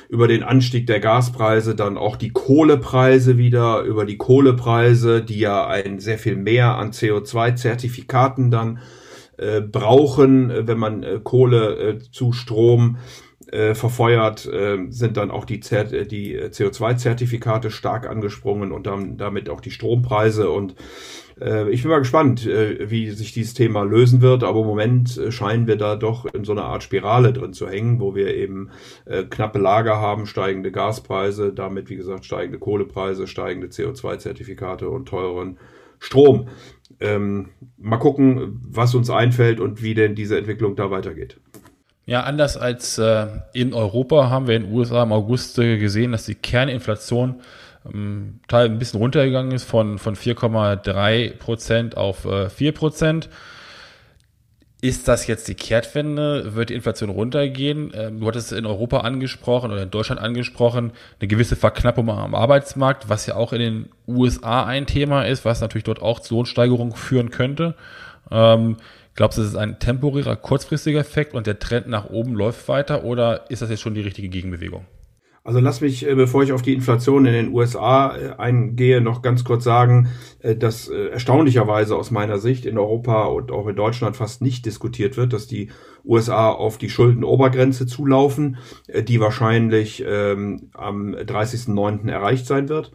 über 0.08 0.28
den 0.28 0.42
Anstieg 0.42 0.86
der 0.86 1.00
Gaspreise 1.00 1.74
dann 1.74 1.96
auch 1.96 2.16
die 2.16 2.30
Kohlepreise 2.30 3.36
wieder, 3.38 3.82
über 3.82 4.04
die 4.04 4.16
Kohlepreise, 4.16 5.22
die 5.22 5.38
ja 5.38 5.66
ein 5.66 5.98
sehr 5.98 6.18
viel 6.18 6.36
mehr 6.36 6.76
an 6.76 6.92
CO2-Zertifikaten 6.92 8.50
dann 8.50 8.78
äh, 9.36 9.60
brauchen, 9.60 10.52
wenn 10.66 10.78
man 10.78 11.02
äh, 11.02 11.20
Kohle 11.22 11.76
äh, 11.76 11.98
zu 11.98 12.32
Strom 12.32 12.98
äh, 13.54 13.74
verfeuert, 13.74 14.46
äh, 14.46 14.78
sind 14.90 15.16
dann 15.16 15.30
auch 15.30 15.44
die, 15.44 15.60
die 15.60 16.38
CO2-Zertifikate 16.38 17.70
stark 17.70 18.08
angesprungen 18.08 18.72
und 18.72 18.86
dann 18.86 19.16
damit 19.16 19.48
auch 19.48 19.60
die 19.60 19.70
Strompreise 19.70 20.50
und 20.50 20.74
äh, 21.40 21.70
ich 21.70 21.82
bin 21.82 21.90
mal 21.90 21.98
gespannt, 21.98 22.46
äh, 22.46 22.90
wie 22.90 23.10
sich 23.10 23.32
dieses 23.32 23.54
Thema 23.54 23.82
lösen 23.82 24.20
wird, 24.22 24.44
aber 24.44 24.60
im 24.60 24.66
Moment 24.66 25.16
äh, 25.18 25.32
scheinen 25.32 25.66
wir 25.66 25.76
da 25.76 25.96
doch 25.96 26.26
in 26.26 26.44
so 26.44 26.52
einer 26.52 26.64
Art 26.64 26.82
Spirale 26.82 27.32
drin 27.32 27.52
zu 27.52 27.68
hängen, 27.68 28.00
wo 28.00 28.14
wir 28.14 28.34
eben 28.34 28.70
knappe 29.30 29.58
Lager 29.58 29.98
haben, 29.98 30.26
steigende 30.26 30.72
Gaspreise, 30.72 31.52
damit 31.52 31.90
wie 31.90 31.96
gesagt 31.96 32.24
steigende 32.24 32.58
Kohlepreise, 32.58 33.26
steigende 33.26 33.68
CO2-Zertifikate 33.68 34.88
und 34.88 35.06
teuren 35.06 35.58
Strom. 35.98 36.48
Ähm, 37.00 37.50
mal 37.78 37.98
gucken, 37.98 38.60
was 38.68 38.94
uns 38.94 39.10
einfällt 39.10 39.60
und 39.60 39.82
wie 39.82 39.94
denn 39.94 40.14
diese 40.14 40.38
Entwicklung 40.38 40.76
da 40.76 40.90
weitergeht. 40.90 41.40
Ja, 42.06 42.22
anders 42.24 42.56
als 42.56 42.98
äh, 42.98 43.26
in 43.54 43.72
Europa 43.72 44.28
haben 44.28 44.46
wir 44.46 44.56
in 44.56 44.64
den 44.64 44.72
USA 44.72 45.02
im 45.02 45.12
August 45.12 45.56
gesehen, 45.56 46.12
dass 46.12 46.26
die 46.26 46.34
Kerninflation 46.34 47.40
ähm, 47.92 48.40
Teil 48.46 48.66
ein 48.66 48.78
bisschen 48.78 49.00
runtergegangen 49.00 49.52
ist 49.52 49.64
von, 49.64 49.98
von 49.98 50.14
4,3 50.14 51.36
Prozent 51.38 51.96
auf 51.96 52.24
äh, 52.26 52.50
4 52.50 52.72
Prozent. 52.72 53.30
Ist 54.82 55.08
das 55.08 55.26
jetzt 55.26 55.48
die 55.48 55.54
Kehrtwende? 55.54 56.54
Wird 56.54 56.68
die 56.68 56.74
Inflation 56.74 57.08
runtergehen? 57.08 57.90
Ähm, 57.94 58.20
du 58.20 58.26
hattest 58.26 58.52
in 58.52 58.66
Europa 58.66 58.98
angesprochen 58.98 59.72
oder 59.72 59.82
in 59.82 59.90
Deutschland 59.90 60.20
angesprochen, 60.20 60.92
eine 61.18 61.28
gewisse 61.28 61.56
Verknappung 61.56 62.10
am 62.10 62.34
Arbeitsmarkt, 62.34 63.08
was 63.08 63.24
ja 63.24 63.36
auch 63.36 63.54
in 63.54 63.60
den 63.60 63.88
USA 64.06 64.64
ein 64.64 64.86
Thema 64.86 65.22
ist, 65.22 65.46
was 65.46 65.62
natürlich 65.62 65.84
dort 65.84 66.02
auch 66.02 66.20
zu 66.20 66.34
Lohnsteigerungen 66.34 66.94
führen 66.94 67.30
könnte. 67.30 67.76
Ähm, 68.30 68.76
glaubst 69.14 69.38
du, 69.38 69.42
das 69.42 69.52
ist 69.52 69.56
ein 69.56 69.78
temporärer, 69.78 70.36
kurzfristiger 70.36 71.00
Effekt 71.00 71.34
und 71.34 71.46
der 71.46 71.58
Trend 71.58 71.88
nach 71.88 72.10
oben 72.10 72.34
läuft 72.34 72.68
weiter 72.68 73.04
oder 73.04 73.50
ist 73.50 73.62
das 73.62 73.70
jetzt 73.70 73.80
schon 73.80 73.94
die 73.94 74.00
richtige 74.00 74.28
Gegenbewegung? 74.28 74.86
Also 75.46 75.60
lass 75.60 75.82
mich, 75.82 76.08
äh, 76.08 76.14
bevor 76.14 76.42
ich 76.42 76.52
auf 76.52 76.62
die 76.62 76.72
Inflation 76.72 77.26
in 77.26 77.34
den 77.34 77.52
USA 77.52 78.16
äh, 78.16 78.30
eingehe, 78.38 79.02
noch 79.02 79.20
ganz 79.20 79.44
kurz 79.44 79.62
sagen, 79.62 80.08
äh, 80.40 80.56
dass 80.56 80.88
erstaunlicherweise 80.88 81.96
aus 81.96 82.10
meiner 82.10 82.38
Sicht 82.38 82.64
in 82.64 82.78
Europa 82.78 83.26
und 83.26 83.52
auch 83.52 83.68
in 83.68 83.76
Deutschland 83.76 84.16
fast 84.16 84.40
nicht 84.40 84.64
diskutiert 84.64 85.18
wird, 85.18 85.34
dass 85.34 85.46
die 85.46 85.70
USA 86.02 86.50
auf 86.50 86.78
die 86.78 86.88
Schuldenobergrenze 86.88 87.86
zulaufen, 87.86 88.56
die 88.88 89.20
wahrscheinlich 89.20 90.02
ähm, 90.06 90.70
am 90.72 91.14
30.09. 91.14 92.10
erreicht 92.10 92.46
sein 92.46 92.70
wird. 92.70 92.92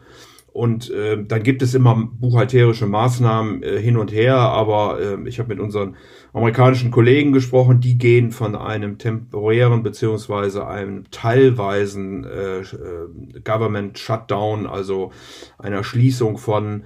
Und 0.52 0.90
äh, 0.90 1.22
dann 1.22 1.42
gibt 1.42 1.62
es 1.62 1.74
immer 1.74 1.94
buchhalterische 1.94 2.86
Maßnahmen 2.86 3.62
äh, 3.62 3.80
hin 3.80 3.96
und 3.96 4.12
her, 4.12 4.36
aber 4.36 4.98
äh, 5.00 5.28
ich 5.28 5.38
habe 5.38 5.50
mit 5.50 5.60
unseren 5.60 5.96
amerikanischen 6.32 6.90
Kollegen 6.90 7.32
gesprochen, 7.32 7.80
die 7.80 7.98
gehen 7.98 8.32
von 8.32 8.56
einem 8.56 8.98
temporären 8.98 9.82
beziehungsweise 9.82 10.66
einem 10.66 11.04
teilweisen 11.10 12.24
äh, 12.24 12.60
äh, 12.60 13.40
Government 13.44 13.98
Shutdown, 13.98 14.66
also 14.66 15.12
einer 15.58 15.84
Schließung 15.84 16.36
von 16.36 16.84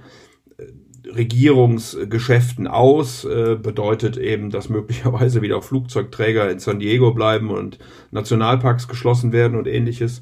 äh, 0.57 1.09
Regierungsgeschäften 1.09 2.67
aus, 2.67 3.25
äh, 3.25 3.57
bedeutet 3.61 4.17
eben, 4.17 4.51
dass 4.51 4.69
möglicherweise 4.69 5.41
wieder 5.41 5.61
Flugzeugträger 5.63 6.51
in 6.51 6.59
San 6.59 6.79
Diego 6.79 7.13
bleiben 7.13 7.49
und 7.49 7.79
Nationalparks 8.11 8.87
geschlossen 8.87 9.31
werden 9.31 9.57
und 9.57 9.67
ähnliches. 9.67 10.21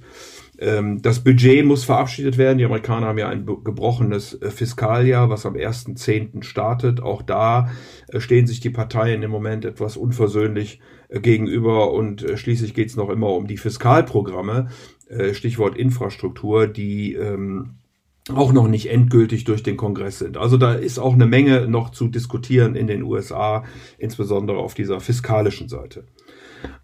Ähm, 0.63 1.01
das 1.01 1.23
Budget 1.23 1.65
muss 1.65 1.83
verabschiedet 1.83 2.37
werden. 2.37 2.57
Die 2.57 2.65
Amerikaner 2.65 3.07
haben 3.07 3.17
ja 3.17 3.27
ein 3.27 3.45
gebrochenes 3.45 4.41
äh, 4.41 4.49
Fiskaljahr, 4.49 5.29
was 5.29 5.45
am 5.45 5.55
1.10. 5.55 6.43
startet. 6.43 7.01
Auch 7.01 7.21
da 7.21 7.69
äh, 8.07 8.21
stehen 8.21 8.47
sich 8.47 8.61
die 8.61 8.69
Parteien 8.69 9.23
im 9.23 9.31
Moment 9.31 9.65
etwas 9.65 9.97
unversöhnlich 9.97 10.79
äh, 11.09 11.19
gegenüber 11.19 11.91
und 11.91 12.25
schließlich 12.35 12.73
geht 12.73 12.89
es 12.89 12.95
noch 12.95 13.09
immer 13.09 13.29
um 13.31 13.47
die 13.47 13.57
Fiskalprogramme, 13.57 14.69
Stichwort 15.33 15.77
Infrastruktur, 15.77 16.65
die 16.65 17.13
ähm, 17.13 17.75
auch 18.33 18.51
noch 18.51 18.67
nicht 18.67 18.89
endgültig 18.89 19.43
durch 19.43 19.61
den 19.61 19.77
Kongress 19.77 20.17
sind. 20.17 20.37
Also 20.37 20.57
da 20.57 20.73
ist 20.73 20.97
auch 20.97 21.13
eine 21.13 21.27
Menge 21.27 21.67
noch 21.67 21.91
zu 21.91 22.07
diskutieren 22.07 22.75
in 22.75 22.87
den 22.87 23.03
USA, 23.03 23.63
insbesondere 23.99 24.57
auf 24.57 24.73
dieser 24.73 25.01
fiskalischen 25.01 25.69
Seite. 25.69 26.05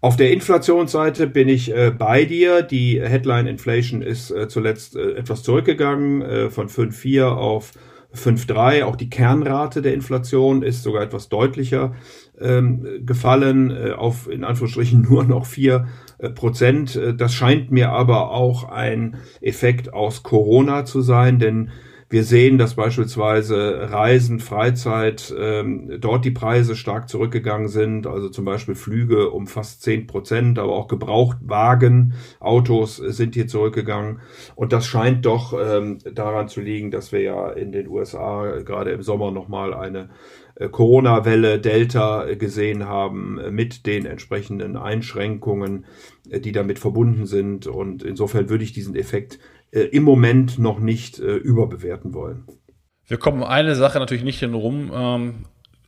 Auf 0.00 0.16
der 0.16 0.32
Inflationsseite 0.32 1.26
bin 1.26 1.48
ich 1.48 1.74
äh, 1.74 1.90
bei 1.90 2.24
dir. 2.24 2.62
Die 2.62 3.00
Headline 3.00 3.46
Inflation 3.46 4.02
ist 4.02 4.30
äh, 4.30 4.48
zuletzt 4.48 4.96
äh, 4.96 5.12
etwas 5.12 5.42
zurückgegangen 5.42 6.22
äh, 6.22 6.50
von 6.50 6.68
5,4 6.68 7.24
auf 7.26 7.72
5,3. 8.14 8.84
Auch 8.84 8.96
die 8.96 9.10
Kernrate 9.10 9.82
der 9.82 9.94
Inflation 9.94 10.62
ist 10.62 10.82
sogar 10.82 11.02
etwas 11.02 11.28
deutlicher 11.28 11.94
ähm, 12.40 12.86
gefallen 13.04 13.70
äh, 13.70 13.92
auf 13.92 14.28
in 14.30 14.44
Anführungsstrichen 14.44 15.02
nur 15.08 15.24
noch 15.24 15.46
4 15.46 15.86
äh, 16.18 16.30
Prozent. 16.30 16.98
Das 17.16 17.34
scheint 17.34 17.70
mir 17.70 17.90
aber 17.90 18.30
auch 18.30 18.64
ein 18.64 19.16
Effekt 19.40 19.92
aus 19.92 20.22
Corona 20.22 20.84
zu 20.84 21.02
sein, 21.02 21.38
denn 21.38 21.70
wir 22.10 22.24
sehen, 22.24 22.58
dass 22.58 22.74
beispielsweise 22.74 23.88
Reisen, 23.92 24.40
Freizeit, 24.40 25.32
ähm, 25.38 25.96
dort 26.00 26.24
die 26.24 26.32
Preise 26.32 26.74
stark 26.74 27.08
zurückgegangen 27.08 27.68
sind, 27.68 28.08
also 28.08 28.28
zum 28.28 28.44
Beispiel 28.44 28.74
Flüge 28.74 29.30
um 29.30 29.46
fast 29.46 29.82
zehn 29.82 30.08
Prozent, 30.08 30.58
aber 30.58 30.72
auch 30.72 30.88
Gebrauchtwagen, 30.88 32.14
Autos 32.40 32.96
sind 32.96 33.36
hier 33.36 33.46
zurückgegangen. 33.46 34.20
Und 34.56 34.72
das 34.72 34.88
scheint 34.88 35.24
doch 35.24 35.54
ähm, 35.56 35.98
daran 36.12 36.48
zu 36.48 36.60
liegen, 36.60 36.90
dass 36.90 37.12
wir 37.12 37.20
ja 37.20 37.48
in 37.50 37.70
den 37.70 37.86
USA 37.86 38.58
gerade 38.64 38.90
im 38.90 39.02
Sommer 39.02 39.30
nochmal 39.30 39.72
eine 39.72 40.10
äh, 40.56 40.68
Corona-Welle 40.68 41.60
Delta 41.60 42.34
gesehen 42.34 42.88
haben 42.88 43.38
mit 43.52 43.86
den 43.86 44.04
entsprechenden 44.04 44.76
Einschränkungen, 44.76 45.84
äh, 46.28 46.40
die 46.40 46.50
damit 46.50 46.80
verbunden 46.80 47.26
sind. 47.26 47.68
Und 47.68 48.02
insofern 48.02 48.50
würde 48.50 48.64
ich 48.64 48.72
diesen 48.72 48.96
Effekt 48.96 49.38
äh, 49.72 49.80
im 49.80 50.02
Moment 50.02 50.58
noch 50.58 50.78
nicht 50.78 51.18
äh, 51.18 51.36
überbewerten 51.36 52.14
wollen. 52.14 52.44
Wir 53.06 53.18
kommen 53.18 53.42
eine 53.42 53.74
Sache 53.74 53.98
natürlich 53.98 54.24
nicht 54.24 54.38
hinrum. 54.38 54.90
Ähm, 54.94 55.34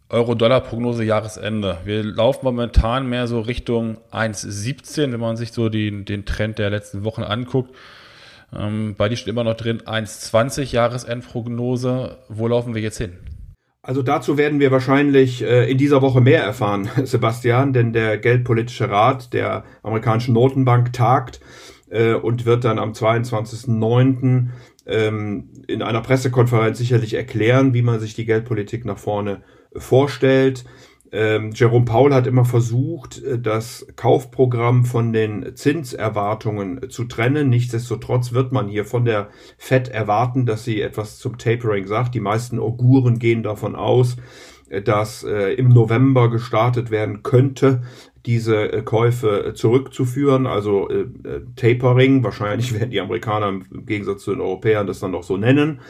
Euro-Dollar-Prognose 0.08 1.04
Jahresende. 1.04 1.78
Wir 1.84 2.04
laufen 2.04 2.44
momentan 2.44 3.08
mehr 3.08 3.26
so 3.26 3.40
Richtung 3.40 3.96
1,17, 4.10 5.12
wenn 5.12 5.20
man 5.20 5.36
sich 5.36 5.52
so 5.52 5.70
die, 5.70 6.04
den 6.04 6.26
Trend 6.26 6.58
der 6.58 6.68
letzten 6.68 7.04
Wochen 7.04 7.22
anguckt. 7.22 7.74
Ähm, 8.54 8.94
bei 8.96 9.08
dir 9.08 9.16
steht 9.16 9.28
immer 9.28 9.44
noch 9.44 9.56
drin 9.56 9.80
1,20 9.80 10.72
Jahresendprognose. 10.72 12.18
Wo 12.28 12.46
laufen 12.46 12.74
wir 12.74 12.82
jetzt 12.82 12.98
hin? 12.98 13.16
Also 13.80 14.02
dazu 14.02 14.36
werden 14.36 14.60
wir 14.60 14.70
wahrscheinlich 14.70 15.42
äh, 15.42 15.70
in 15.70 15.78
dieser 15.78 16.02
Woche 16.02 16.20
mehr 16.20 16.44
erfahren, 16.44 16.88
Sebastian, 17.04 17.72
denn 17.72 17.92
der 17.92 18.18
Geldpolitische 18.18 18.90
Rat 18.90 19.32
der 19.32 19.64
amerikanischen 19.82 20.34
Notenbank 20.34 20.92
tagt 20.92 21.40
äh, 21.92 22.14
und 22.14 22.46
wird 22.46 22.64
dann 22.64 22.78
am 22.78 22.92
22.09. 22.92 24.48
Ähm, 24.84 25.50
in 25.68 25.82
einer 25.82 26.00
Pressekonferenz 26.00 26.78
sicherlich 26.78 27.14
erklären, 27.14 27.72
wie 27.72 27.82
man 27.82 28.00
sich 28.00 28.14
die 28.14 28.24
Geldpolitik 28.24 28.84
nach 28.84 28.98
vorne 28.98 29.42
vorstellt. 29.76 30.64
Ähm, 31.12 31.50
Jerome 31.54 31.84
Paul 31.84 32.14
hat 32.14 32.26
immer 32.26 32.46
versucht, 32.46 33.22
äh, 33.22 33.38
das 33.38 33.86
Kaufprogramm 33.96 34.86
von 34.86 35.12
den 35.12 35.54
Zinserwartungen 35.54 36.88
zu 36.88 37.04
trennen. 37.04 37.50
Nichtsdestotrotz 37.50 38.32
wird 38.32 38.50
man 38.50 38.66
hier 38.66 38.86
von 38.86 39.04
der 39.04 39.28
Fed 39.58 39.88
erwarten, 39.88 40.46
dass 40.46 40.64
sie 40.64 40.80
etwas 40.80 41.18
zum 41.18 41.36
Tapering 41.36 41.86
sagt. 41.86 42.14
Die 42.14 42.20
meisten 42.20 42.58
Auguren 42.58 43.18
gehen 43.18 43.42
davon 43.42 43.76
aus, 43.76 44.16
äh, 44.70 44.80
dass 44.80 45.22
äh, 45.22 45.52
im 45.52 45.68
November 45.68 46.30
gestartet 46.30 46.90
werden 46.90 47.22
könnte 47.22 47.82
diese 48.26 48.72
äh, 48.72 48.82
Käufe 48.82 49.46
äh, 49.46 49.54
zurückzuführen, 49.54 50.46
also 50.46 50.88
äh, 50.88 51.00
äh, 51.00 51.44
Tapering. 51.56 52.22
Wahrscheinlich 52.24 52.72
werden 52.78 52.90
die 52.90 53.00
Amerikaner 53.00 53.48
im 53.48 53.86
Gegensatz 53.86 54.24
zu 54.24 54.30
den 54.32 54.40
Europäern 54.40 54.86
das 54.86 55.00
dann 55.00 55.10
noch 55.10 55.24
so 55.24 55.36
nennen. 55.36 55.80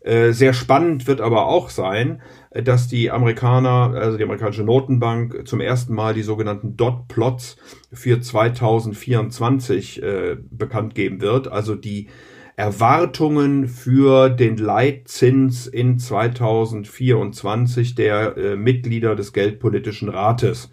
Äh, 0.00 0.32
sehr 0.32 0.52
spannend 0.52 1.06
wird 1.06 1.20
aber 1.22 1.46
auch 1.46 1.70
sein, 1.70 2.20
dass 2.52 2.88
die 2.88 3.10
Amerikaner, 3.10 3.94
also 3.94 4.18
die 4.18 4.24
amerikanische 4.24 4.62
Notenbank, 4.62 5.48
zum 5.48 5.60
ersten 5.60 5.94
Mal 5.94 6.12
die 6.14 6.22
sogenannten 6.22 6.76
Dot-Plots 6.76 7.56
für 7.92 8.20
2024 8.20 10.02
äh, 10.02 10.36
bekannt 10.50 10.94
geben 10.94 11.22
wird. 11.22 11.48
Also 11.48 11.74
die 11.74 12.08
Erwartungen 12.56 13.66
für 13.66 14.28
den 14.30 14.56
Leitzins 14.58 15.66
in 15.66 15.98
2024 15.98 17.96
der 17.96 18.36
äh, 18.36 18.56
Mitglieder 18.56 19.16
des 19.16 19.32
Geldpolitischen 19.32 20.08
Rates. 20.08 20.70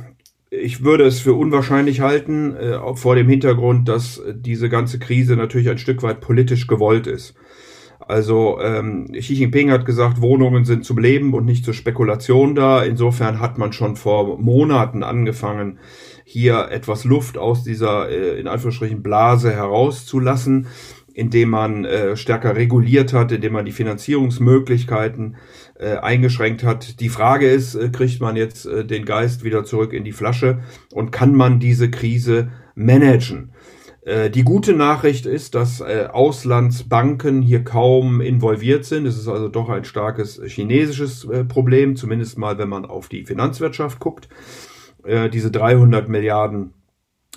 ich 0.50 0.84
würde 0.84 1.06
es 1.06 1.22
für 1.22 1.34
unwahrscheinlich 1.34 2.02
halten, 2.02 2.56
äh, 2.56 2.78
vor 2.96 3.16
dem 3.16 3.30
Hintergrund, 3.30 3.88
dass 3.88 4.22
diese 4.34 4.68
ganze 4.68 5.00
Krise 5.00 5.38
natürlich 5.38 5.70
ein 5.70 5.78
Stück 5.78 6.04
weit 6.04 6.20
politisch 6.20 6.68
gewollt 6.68 7.08
ist. 7.08 7.36
Also 8.12 8.60
ähm, 8.62 9.08
Xi 9.14 9.36
Jinping 9.36 9.72
hat 9.72 9.86
gesagt, 9.86 10.22
Wohnungen 10.22 10.66
sind 10.66 10.84
zum 10.84 10.98
Leben 10.98 11.34
und 11.34 11.46
nicht 11.46 11.64
zur 11.64 11.74
Spekulation 11.74 12.56
da. 12.56 12.84
Insofern 12.84 13.40
hat 13.40 13.58
man 13.58 13.72
schon 13.72 13.96
vor 13.96 14.38
Monaten 14.38 15.02
angefangen, 15.02 15.80
hier 16.26 16.68
etwas 16.72 17.06
Luft 17.06 17.38
aus 17.38 17.64
dieser 17.64 18.10
äh, 18.10 18.38
in 18.38 18.50
Anführungsstrichen 18.50 19.02
Blase 19.02 19.54
herauszulassen, 19.54 20.68
indem 21.14 21.52
man 21.52 21.86
äh, 21.86 22.18
stärker 22.18 22.58
reguliert 22.58 23.14
hat, 23.14 23.32
indem 23.32 23.54
man 23.54 23.64
die 23.64 23.72
Finanzierungsmöglichkeiten 23.72 25.38
äh, 25.80 25.96
eingeschränkt 25.96 26.66
hat. 26.66 27.00
Die 27.00 27.10
Frage 27.10 27.48
ist, 27.48 27.76
äh, 27.76 27.90
kriegt 27.90 28.20
man 28.20 28.36
jetzt 28.36 28.66
äh, 28.66 28.84
den 28.84 29.06
Geist 29.06 29.46
wieder 29.46 29.64
zurück 29.64 29.94
in 29.94 30.04
die 30.04 30.12
Flasche 30.12 30.60
und 30.92 31.12
kann 31.12 31.34
man 31.34 31.62
diese 31.62 31.90
Krise 31.90 32.52
managen? 32.76 33.52
Äh, 34.04 34.32
die 34.32 34.44
gute 34.44 34.74
Nachricht 34.74 35.26
ist, 35.26 35.54
dass 35.54 35.80
äh, 35.80 36.08
Auslandsbanken 36.12 37.42
hier 37.42 37.64
kaum 37.64 38.20
involviert 38.20 38.86
sind. 38.86 39.06
Es 39.06 39.18
ist 39.18 39.28
also 39.28 39.48
doch 39.48 39.70
ein 39.70 39.84
starkes 39.84 40.42
chinesisches 40.46 41.26
äh, 41.26 41.44
Problem, 41.44 41.96
zumindest 41.96 42.38
mal, 42.38 42.58
wenn 42.58 42.70
man 42.70 42.86
auf 42.86 43.10
die 43.10 43.26
Finanzwirtschaft 43.26 44.00
guckt. 44.00 44.30
Diese 45.34 45.50
300 45.50 46.10
Milliarden 46.10 46.76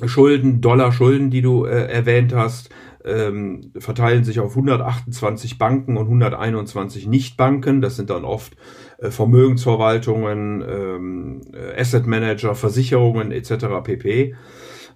Schulden, 0.04 0.60
Dollar 0.60 0.92
Schulden, 0.92 1.30
die 1.30 1.40
du 1.40 1.64
erwähnt 1.64 2.34
hast, 2.34 2.68
ähm, 3.06 3.72
verteilen 3.78 4.22
sich 4.22 4.38
auf 4.38 4.50
128 4.50 5.56
Banken 5.56 5.96
und 5.96 6.04
121 6.04 7.06
Nichtbanken. 7.06 7.80
Das 7.80 7.96
sind 7.96 8.10
dann 8.10 8.26
oft 8.26 8.54
Vermögensverwaltungen, 9.00 10.62
ähm, 10.68 11.40
Asset 11.74 12.06
Manager, 12.06 12.54
Versicherungen 12.54 13.32
etc. 13.32 13.82
pp. 13.82 14.34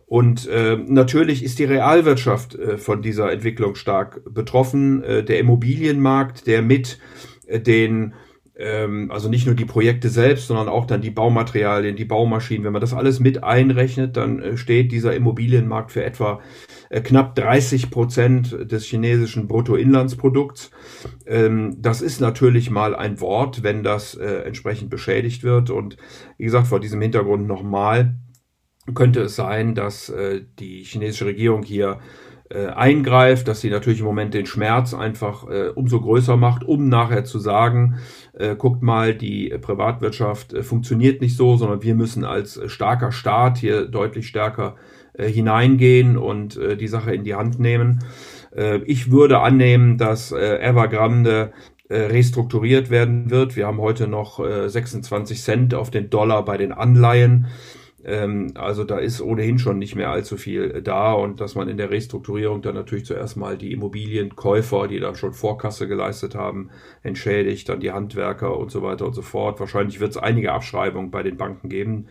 Und 0.08 0.48
äh, 0.48 0.78
natürlich 0.86 1.44
ist 1.44 1.58
die 1.58 1.64
Realwirtschaft 1.64 2.54
äh, 2.54 2.78
von 2.78 3.02
dieser 3.02 3.30
Entwicklung 3.30 3.74
stark 3.74 4.22
betroffen. 4.24 5.02
Äh, 5.02 5.22
der 5.22 5.38
Immobilienmarkt, 5.38 6.46
der 6.46 6.62
mit 6.62 6.98
äh, 7.46 7.60
den, 7.60 8.14
ähm, 8.56 9.10
also 9.10 9.28
nicht 9.28 9.44
nur 9.44 9.54
die 9.54 9.66
Projekte 9.66 10.08
selbst, 10.08 10.46
sondern 10.46 10.68
auch 10.68 10.86
dann 10.86 11.02
die 11.02 11.10
Baumaterialien, 11.10 11.94
die 11.94 12.06
Baumaschinen, 12.06 12.64
wenn 12.64 12.72
man 12.72 12.80
das 12.80 12.94
alles 12.94 13.20
mit 13.20 13.44
einrechnet, 13.44 14.16
dann 14.16 14.40
äh, 14.40 14.56
steht 14.56 14.92
dieser 14.92 15.14
Immobilienmarkt 15.14 15.92
für 15.92 16.02
etwa 16.02 16.40
äh, 16.88 17.02
knapp 17.02 17.34
30 17.34 17.90
Prozent 17.90 18.56
des 18.72 18.86
chinesischen 18.86 19.46
Bruttoinlandsprodukts. 19.46 20.70
Ähm, 21.26 21.76
das 21.82 22.00
ist 22.00 22.22
natürlich 22.22 22.70
mal 22.70 22.96
ein 22.96 23.20
Wort, 23.20 23.62
wenn 23.62 23.82
das 23.82 24.14
äh, 24.14 24.42
entsprechend 24.46 24.88
beschädigt 24.88 25.44
wird. 25.44 25.68
Und 25.68 25.98
wie 26.38 26.44
gesagt, 26.44 26.66
vor 26.66 26.80
diesem 26.80 27.02
Hintergrund 27.02 27.46
nochmal, 27.46 28.14
könnte 28.94 29.20
es 29.22 29.36
sein, 29.36 29.74
dass 29.74 30.08
äh, 30.08 30.42
die 30.58 30.82
chinesische 30.82 31.26
Regierung 31.26 31.62
hier 31.62 31.98
äh, 32.50 32.66
eingreift, 32.66 33.46
dass 33.48 33.60
sie 33.60 33.70
natürlich 33.70 34.00
im 34.00 34.06
Moment 34.06 34.34
den 34.34 34.46
Schmerz 34.46 34.94
einfach 34.94 35.48
äh, 35.48 35.68
umso 35.74 36.00
größer 36.00 36.36
macht, 36.36 36.64
um 36.64 36.88
nachher 36.88 37.24
zu 37.24 37.38
sagen, 37.38 37.98
äh, 38.32 38.56
guckt 38.56 38.82
mal, 38.82 39.14
die 39.14 39.50
Privatwirtschaft 39.60 40.54
äh, 40.54 40.62
funktioniert 40.62 41.20
nicht 41.20 41.36
so, 41.36 41.56
sondern 41.56 41.82
wir 41.82 41.94
müssen 41.94 42.24
als 42.24 42.60
starker 42.66 43.12
Staat 43.12 43.58
hier 43.58 43.86
deutlich 43.86 44.28
stärker 44.28 44.76
äh, 45.12 45.28
hineingehen 45.28 46.16
und 46.16 46.56
äh, 46.56 46.76
die 46.76 46.88
Sache 46.88 47.14
in 47.14 47.24
die 47.24 47.34
Hand 47.34 47.58
nehmen. 47.58 48.04
Äh, 48.56 48.78
ich 48.84 49.10
würde 49.10 49.40
annehmen, 49.40 49.98
dass 49.98 50.32
äh, 50.32 50.58
Evergrande 50.58 51.52
äh, 51.88 51.98
restrukturiert 52.00 52.90
werden 52.90 53.30
wird. 53.30 53.56
Wir 53.56 53.66
haben 53.66 53.80
heute 53.80 54.08
noch 54.08 54.40
äh, 54.40 54.68
26 54.68 55.42
Cent 55.42 55.74
auf 55.74 55.90
den 55.90 56.10
Dollar 56.10 56.44
bei 56.44 56.56
den 56.56 56.72
Anleihen. 56.72 57.46
Ähm, 58.04 58.52
also 58.54 58.84
da 58.84 58.98
ist 58.98 59.20
ohnehin 59.20 59.58
schon 59.58 59.78
nicht 59.78 59.96
mehr 59.96 60.10
allzu 60.10 60.36
viel 60.36 60.70
äh, 60.70 60.82
da 60.82 61.12
und 61.12 61.40
dass 61.40 61.54
man 61.54 61.68
in 61.68 61.76
der 61.76 61.90
Restrukturierung 61.90 62.62
dann 62.62 62.74
natürlich 62.74 63.06
zuerst 63.06 63.36
mal 63.36 63.58
die 63.58 63.72
Immobilienkäufer, 63.72 64.86
die 64.86 65.00
dann 65.00 65.16
schon 65.16 65.32
Vorkasse 65.32 65.88
geleistet 65.88 66.34
haben, 66.34 66.70
entschädigt, 67.02 67.68
dann 67.68 67.80
die 67.80 67.90
Handwerker 67.90 68.56
und 68.56 68.70
so 68.70 68.82
weiter 68.82 69.06
und 69.06 69.14
so 69.14 69.22
fort. 69.22 69.58
Wahrscheinlich 69.58 69.98
wird 69.98 70.12
es 70.12 70.16
einige 70.16 70.52
Abschreibungen 70.52 71.10
bei 71.10 71.22
den 71.22 71.36
Banken 71.36 71.68
geben. 71.68 72.06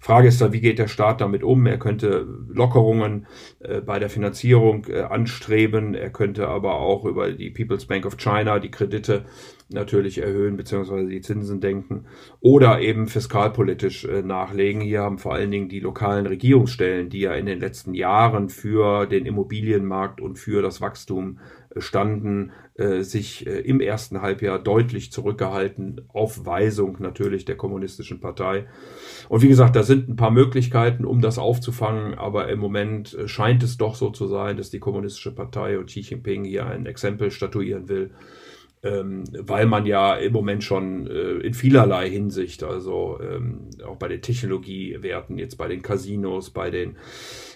Frage 0.00 0.28
ist 0.28 0.40
da, 0.40 0.52
wie 0.52 0.60
geht 0.60 0.78
der 0.78 0.88
Staat 0.88 1.20
damit 1.20 1.42
um? 1.42 1.66
Er 1.66 1.78
könnte 1.78 2.26
Lockerungen 2.48 3.26
äh, 3.60 3.80
bei 3.80 3.98
der 3.98 4.10
Finanzierung 4.10 4.86
äh, 4.88 5.02
anstreben. 5.02 5.94
Er 5.94 6.10
könnte 6.10 6.48
aber 6.48 6.76
auch 6.76 7.04
über 7.04 7.30
die 7.30 7.50
People's 7.50 7.86
Bank 7.86 8.06
of 8.06 8.16
China 8.16 8.58
die 8.58 8.70
Kredite 8.70 9.24
natürlich 9.70 10.18
erhöhen 10.18 10.56
beziehungsweise 10.56 11.08
die 11.08 11.20
Zinsen 11.20 11.60
denken 11.60 12.06
oder 12.40 12.80
eben 12.80 13.06
fiskalpolitisch 13.06 14.04
äh, 14.04 14.22
nachlegen. 14.22 14.80
Hier 14.80 15.02
haben 15.02 15.18
vor 15.18 15.34
allen 15.34 15.50
Dingen 15.50 15.68
die 15.68 15.80
lokalen 15.80 16.26
Regierungsstellen, 16.26 17.10
die 17.10 17.20
ja 17.20 17.34
in 17.34 17.46
den 17.46 17.60
letzten 17.60 17.94
Jahren 17.94 18.48
für 18.48 19.06
den 19.06 19.26
Immobilienmarkt 19.26 20.20
und 20.20 20.38
für 20.38 20.62
das 20.62 20.80
Wachstum 20.80 21.38
standen, 21.76 22.52
äh, 22.74 23.02
sich 23.02 23.46
äh, 23.46 23.60
im 23.60 23.80
ersten 23.80 24.22
Halbjahr 24.22 24.58
deutlich 24.58 25.12
zurückgehalten, 25.12 26.02
auf 26.08 26.46
Weisung 26.46 26.96
natürlich 27.00 27.44
der 27.44 27.56
kommunistischen 27.56 28.20
Partei. 28.20 28.66
Und 29.28 29.42
wie 29.42 29.48
gesagt, 29.48 29.76
da 29.76 29.82
sind 29.82 30.08
ein 30.08 30.16
paar 30.16 30.30
Möglichkeiten, 30.30 31.04
um 31.04 31.20
das 31.20 31.38
aufzufangen, 31.38 32.14
aber 32.14 32.48
im 32.48 32.58
Moment 32.58 33.14
äh, 33.14 33.28
scheint 33.28 33.62
es 33.62 33.76
doch 33.76 33.94
so 33.94 34.10
zu 34.10 34.26
sein, 34.26 34.56
dass 34.56 34.70
die 34.70 34.80
kommunistische 34.80 35.34
Partei 35.34 35.78
und 35.78 35.86
Xi 35.86 36.00
Jinping 36.00 36.44
hier 36.44 36.66
ein 36.66 36.86
Exempel 36.86 37.30
statuieren 37.30 37.88
will 37.88 38.10
ähm, 38.82 39.24
weil 39.32 39.66
man 39.66 39.86
ja 39.86 40.14
im 40.14 40.32
Moment 40.32 40.62
schon 40.62 41.06
äh, 41.06 41.38
in 41.38 41.54
vielerlei 41.54 42.08
Hinsicht, 42.08 42.62
also 42.62 43.18
ähm, 43.20 43.68
auch 43.84 43.96
bei 43.96 44.08
den 44.08 44.22
Technologiewerten, 44.22 45.38
jetzt 45.38 45.56
bei 45.56 45.68
den 45.68 45.82
Casinos, 45.82 46.50
bei 46.50 46.70
den 46.70 46.96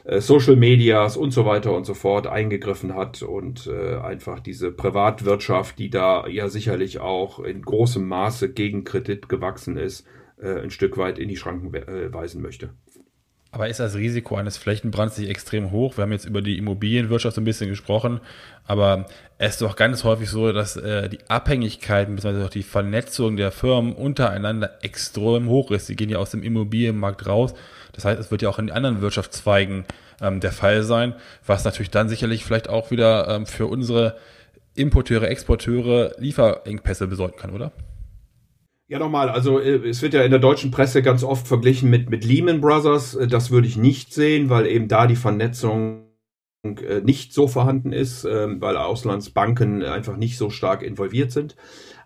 äh, 0.04 0.20
Social 0.20 0.56
Medias 0.56 1.16
und 1.16 1.30
so 1.30 1.46
weiter 1.46 1.74
und 1.76 1.84
so 1.84 1.94
fort 1.94 2.26
eingegriffen 2.26 2.94
hat 2.94 3.22
und 3.22 3.68
äh, 3.68 3.96
einfach 3.96 4.40
diese 4.40 4.72
Privatwirtschaft, 4.72 5.78
die 5.78 5.90
da 5.90 6.26
ja 6.26 6.48
sicherlich 6.48 6.98
auch 7.00 7.38
in 7.38 7.62
großem 7.62 8.06
Maße 8.06 8.52
gegen 8.52 8.84
Kredit 8.84 9.28
gewachsen 9.28 9.76
ist, 9.76 10.06
ein 10.44 10.70
Stück 10.70 10.98
weit 10.98 11.20
in 11.20 11.28
die 11.28 11.36
Schranken 11.36 11.72
weisen 11.72 12.42
möchte. 12.42 12.70
Aber 13.54 13.68
ist 13.68 13.80
das 13.80 13.96
Risiko 13.96 14.36
eines 14.36 14.56
Flächenbrands 14.56 15.18
nicht 15.18 15.28
extrem 15.28 15.70
hoch? 15.70 15.98
Wir 15.98 16.02
haben 16.02 16.12
jetzt 16.12 16.24
über 16.24 16.40
die 16.40 16.56
Immobilienwirtschaft 16.56 17.34
so 17.34 17.42
ein 17.42 17.44
bisschen 17.44 17.68
gesprochen, 17.68 18.20
aber 18.66 19.06
es 19.36 19.50
ist 19.50 19.62
doch 19.62 19.76
ganz 19.76 20.04
häufig 20.04 20.30
so, 20.30 20.52
dass 20.52 20.76
äh, 20.76 21.10
die 21.10 21.18
Abhängigkeiten 21.28 22.16
bzw. 22.16 22.44
auch 22.44 22.50
die 22.50 22.62
Vernetzung 22.62 23.36
der 23.36 23.52
Firmen 23.52 23.92
untereinander 23.92 24.78
extrem 24.80 25.50
hoch 25.50 25.70
ist. 25.70 25.90
Die 25.90 25.96
gehen 25.96 26.08
ja 26.08 26.16
aus 26.16 26.30
dem 26.30 26.42
Immobilienmarkt 26.42 27.26
raus. 27.26 27.52
Das 27.92 28.06
heißt, 28.06 28.18
es 28.18 28.30
wird 28.30 28.40
ja 28.40 28.48
auch 28.48 28.58
in 28.58 28.70
anderen 28.70 29.02
Wirtschaftszweigen 29.02 29.84
ähm, 30.22 30.40
der 30.40 30.52
Fall 30.52 30.82
sein, 30.82 31.14
was 31.46 31.64
natürlich 31.64 31.90
dann 31.90 32.08
sicherlich 32.08 32.46
vielleicht 32.46 32.70
auch 32.70 32.90
wieder 32.90 33.28
ähm, 33.28 33.44
für 33.44 33.66
unsere 33.66 34.16
Importeure, 34.76 35.28
Exporteure 35.28 36.14
Lieferengpässe 36.16 37.06
besorgen 37.06 37.36
kann, 37.36 37.50
oder? 37.50 37.70
Ja, 38.92 38.98
nochmal, 38.98 39.30
also 39.30 39.58
äh, 39.58 39.88
es 39.88 40.02
wird 40.02 40.12
ja 40.12 40.20
in 40.20 40.30
der 40.30 40.38
deutschen 40.38 40.70
Presse 40.70 41.00
ganz 41.00 41.24
oft 41.24 41.48
verglichen 41.48 41.88
mit, 41.88 42.10
mit 42.10 42.26
Lehman 42.26 42.60
Brothers. 42.60 43.14
Äh, 43.14 43.26
das 43.26 43.50
würde 43.50 43.66
ich 43.66 43.78
nicht 43.78 44.12
sehen, 44.12 44.50
weil 44.50 44.66
eben 44.66 44.86
da 44.86 45.06
die 45.06 45.16
Vernetzung 45.16 46.08
äh, 46.62 47.00
nicht 47.00 47.32
so 47.32 47.48
vorhanden 47.48 47.94
ist, 47.94 48.26
ähm, 48.26 48.60
weil 48.60 48.76
Auslandsbanken 48.76 49.82
einfach 49.82 50.18
nicht 50.18 50.36
so 50.36 50.50
stark 50.50 50.82
involviert 50.82 51.32
sind. 51.32 51.56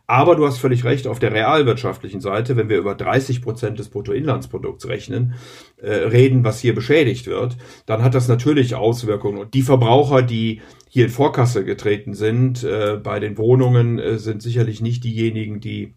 Aber 0.06 0.36
du 0.36 0.46
hast 0.46 0.58
völlig 0.58 0.84
recht, 0.84 1.08
auf 1.08 1.18
der 1.18 1.32
realwirtschaftlichen 1.32 2.20
Seite, 2.20 2.56
wenn 2.56 2.68
wir 2.68 2.78
über 2.78 2.94
30 2.94 3.42
Prozent 3.42 3.80
des 3.80 3.88
Bruttoinlandsprodukts 3.88 4.86
rechnen, 4.86 5.34
äh, 5.78 5.90
reden, 5.90 6.44
was 6.44 6.60
hier 6.60 6.76
beschädigt 6.76 7.26
wird, 7.26 7.56
dann 7.86 8.04
hat 8.04 8.14
das 8.14 8.28
natürlich 8.28 8.76
Auswirkungen. 8.76 9.38
Und 9.38 9.54
die 9.54 9.62
Verbraucher, 9.62 10.22
die 10.22 10.60
hier 10.88 11.06
in 11.06 11.10
Vorkasse 11.10 11.64
getreten 11.64 12.14
sind, 12.14 12.62
äh, 12.62 12.96
bei 13.02 13.18
den 13.18 13.38
Wohnungen, 13.38 14.20
sind 14.20 14.40
sicherlich 14.40 14.80
nicht 14.80 15.02
diejenigen, 15.02 15.58
die 15.58 15.95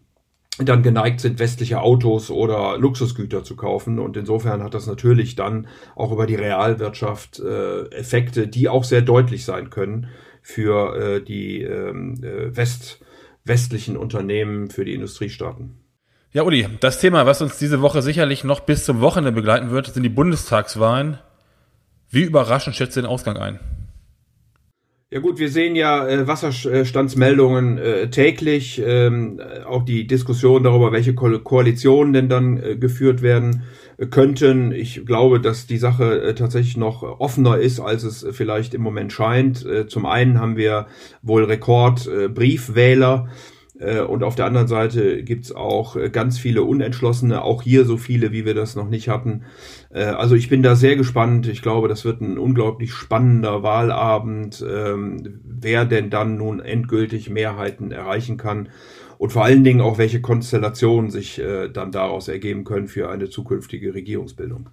dann 0.64 0.82
geneigt 0.82 1.20
sind, 1.20 1.38
westliche 1.38 1.80
Autos 1.80 2.30
oder 2.30 2.78
Luxusgüter 2.78 3.44
zu 3.44 3.56
kaufen. 3.56 3.98
Und 3.98 4.16
insofern 4.16 4.62
hat 4.62 4.74
das 4.74 4.86
natürlich 4.86 5.36
dann 5.36 5.68
auch 5.96 6.12
über 6.12 6.26
die 6.26 6.34
Realwirtschaft 6.34 7.40
äh, 7.40 7.86
Effekte, 7.90 8.48
die 8.48 8.68
auch 8.68 8.84
sehr 8.84 9.02
deutlich 9.02 9.44
sein 9.44 9.70
können 9.70 10.08
für 10.42 10.96
äh, 10.96 11.22
die 11.22 11.62
ähm, 11.62 12.22
äh, 12.22 12.56
West 12.56 13.00
westlichen 13.44 13.96
Unternehmen 13.96 14.70
für 14.70 14.84
die 14.84 14.94
Industriestaaten. 14.94 15.78
Ja, 16.32 16.42
Uli, 16.42 16.68
das 16.78 17.00
Thema, 17.00 17.26
was 17.26 17.42
uns 17.42 17.58
diese 17.58 17.80
Woche 17.80 18.02
sicherlich 18.02 18.44
noch 18.44 18.60
bis 18.60 18.84
zum 18.84 19.00
Wochenende 19.00 19.32
begleiten 19.32 19.70
wird, 19.70 19.86
sind 19.86 20.02
die 20.02 20.08
Bundestagswahlen. 20.08 21.18
Wie 22.08 22.22
überraschend 22.22 22.76
schätzt 22.76 22.96
du 22.96 23.00
den 23.00 23.08
Ausgang 23.08 23.36
ein? 23.36 23.58
Ja 25.12 25.18
gut, 25.18 25.40
wir 25.40 25.48
sehen 25.48 25.74
ja 25.74 26.06
äh, 26.06 26.28
Wasserstandsmeldungen 26.28 27.78
äh, 27.78 28.10
täglich, 28.10 28.80
ähm, 28.86 29.40
auch 29.66 29.84
die 29.84 30.06
Diskussion 30.06 30.62
darüber, 30.62 30.92
welche 30.92 31.16
Ko 31.16 31.36
Koalitionen 31.40 32.12
denn 32.12 32.28
dann 32.28 32.62
äh, 32.62 32.76
geführt 32.76 33.20
werden 33.20 33.64
äh, 33.96 34.06
könnten. 34.06 34.70
Ich 34.70 35.04
glaube, 35.04 35.40
dass 35.40 35.66
die 35.66 35.78
Sache 35.78 36.22
äh, 36.22 36.34
tatsächlich 36.36 36.76
noch 36.76 37.02
offener 37.02 37.58
ist, 37.58 37.80
als 37.80 38.04
es 38.04 38.24
vielleicht 38.30 38.72
im 38.72 38.82
Moment 38.82 39.12
scheint. 39.12 39.66
Äh, 39.66 39.88
zum 39.88 40.06
einen 40.06 40.38
haben 40.38 40.56
wir 40.56 40.86
wohl 41.22 41.42
Rekordbriefwähler. 41.42 43.26
Äh, 43.26 43.59
und 43.80 44.22
auf 44.22 44.34
der 44.34 44.44
anderen 44.44 44.68
Seite 44.68 45.22
gibt's 45.22 45.52
auch 45.52 45.96
äh, 45.96 46.10
ganz 46.10 46.38
viele 46.38 46.64
Unentschlossene, 46.64 47.42
auch 47.42 47.62
hier 47.62 47.84
so 47.84 47.96
viele, 47.96 48.30
wie 48.30 48.44
wir 48.44 48.54
das 48.54 48.76
noch 48.76 48.88
nicht 48.88 49.08
hatten. 49.08 49.44
Äh, 49.90 50.04
also 50.04 50.34
ich 50.34 50.48
bin 50.48 50.62
da 50.62 50.76
sehr 50.76 50.96
gespannt. 50.96 51.48
Ich 51.48 51.62
glaube, 51.62 51.88
das 51.88 52.04
wird 52.04 52.20
ein 52.20 52.38
unglaublich 52.38 52.92
spannender 52.92 53.62
Wahlabend, 53.62 54.62
ähm, 54.68 55.40
wer 55.44 55.86
denn 55.86 56.10
dann 56.10 56.36
nun 56.36 56.60
endgültig 56.60 57.30
Mehrheiten 57.30 57.90
erreichen 57.90 58.36
kann 58.36 58.68
und 59.18 59.32
vor 59.32 59.44
allen 59.44 59.64
Dingen 59.64 59.80
auch, 59.80 59.98
welche 59.98 60.20
Konstellationen 60.20 61.10
sich 61.10 61.42
dann 61.74 61.92
daraus 61.92 62.28
ergeben 62.28 62.64
können 62.64 62.88
für 62.88 63.10
eine 63.10 63.28
zukünftige 63.28 63.92
Regierungsbildung. 63.92 64.70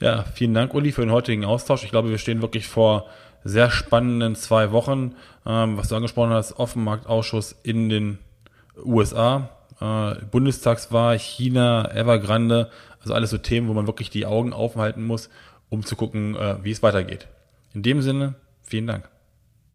Ja, 0.00 0.24
vielen 0.34 0.52
Dank, 0.52 0.74
Uli, 0.74 0.90
für 0.90 1.02
den 1.02 1.12
heutigen 1.12 1.44
Austausch. 1.44 1.84
Ich 1.84 1.90
glaube, 1.90 2.10
wir 2.10 2.18
stehen 2.18 2.42
wirklich 2.42 2.66
vor 2.66 3.06
sehr 3.44 3.70
spannenden 3.70 4.34
zwei 4.34 4.72
Wochen. 4.72 5.14
Ähm, 5.46 5.76
was 5.76 5.88
du 5.88 5.96
angesprochen 5.96 6.32
hast, 6.32 6.58
Offenmarktausschuss 6.58 7.56
in 7.62 7.88
den 7.88 8.18
USA, 8.84 9.50
äh, 9.80 10.14
Bundestagswahl, 10.30 11.18
China, 11.18 11.90
Evergrande, 11.94 12.70
also 13.00 13.14
alles 13.14 13.30
so 13.30 13.38
Themen, 13.38 13.68
wo 13.68 13.74
man 13.74 13.86
wirklich 13.86 14.10
die 14.10 14.26
Augen 14.26 14.52
aufhalten 14.52 15.04
muss, 15.04 15.28
um 15.68 15.84
zu 15.84 15.96
gucken, 15.96 16.36
äh, 16.36 16.56
wie 16.62 16.70
es 16.70 16.82
weitergeht. 16.82 17.26
In 17.74 17.82
dem 17.82 18.02
Sinne, 18.02 18.34
vielen 18.62 18.86
Dank. 18.86 19.11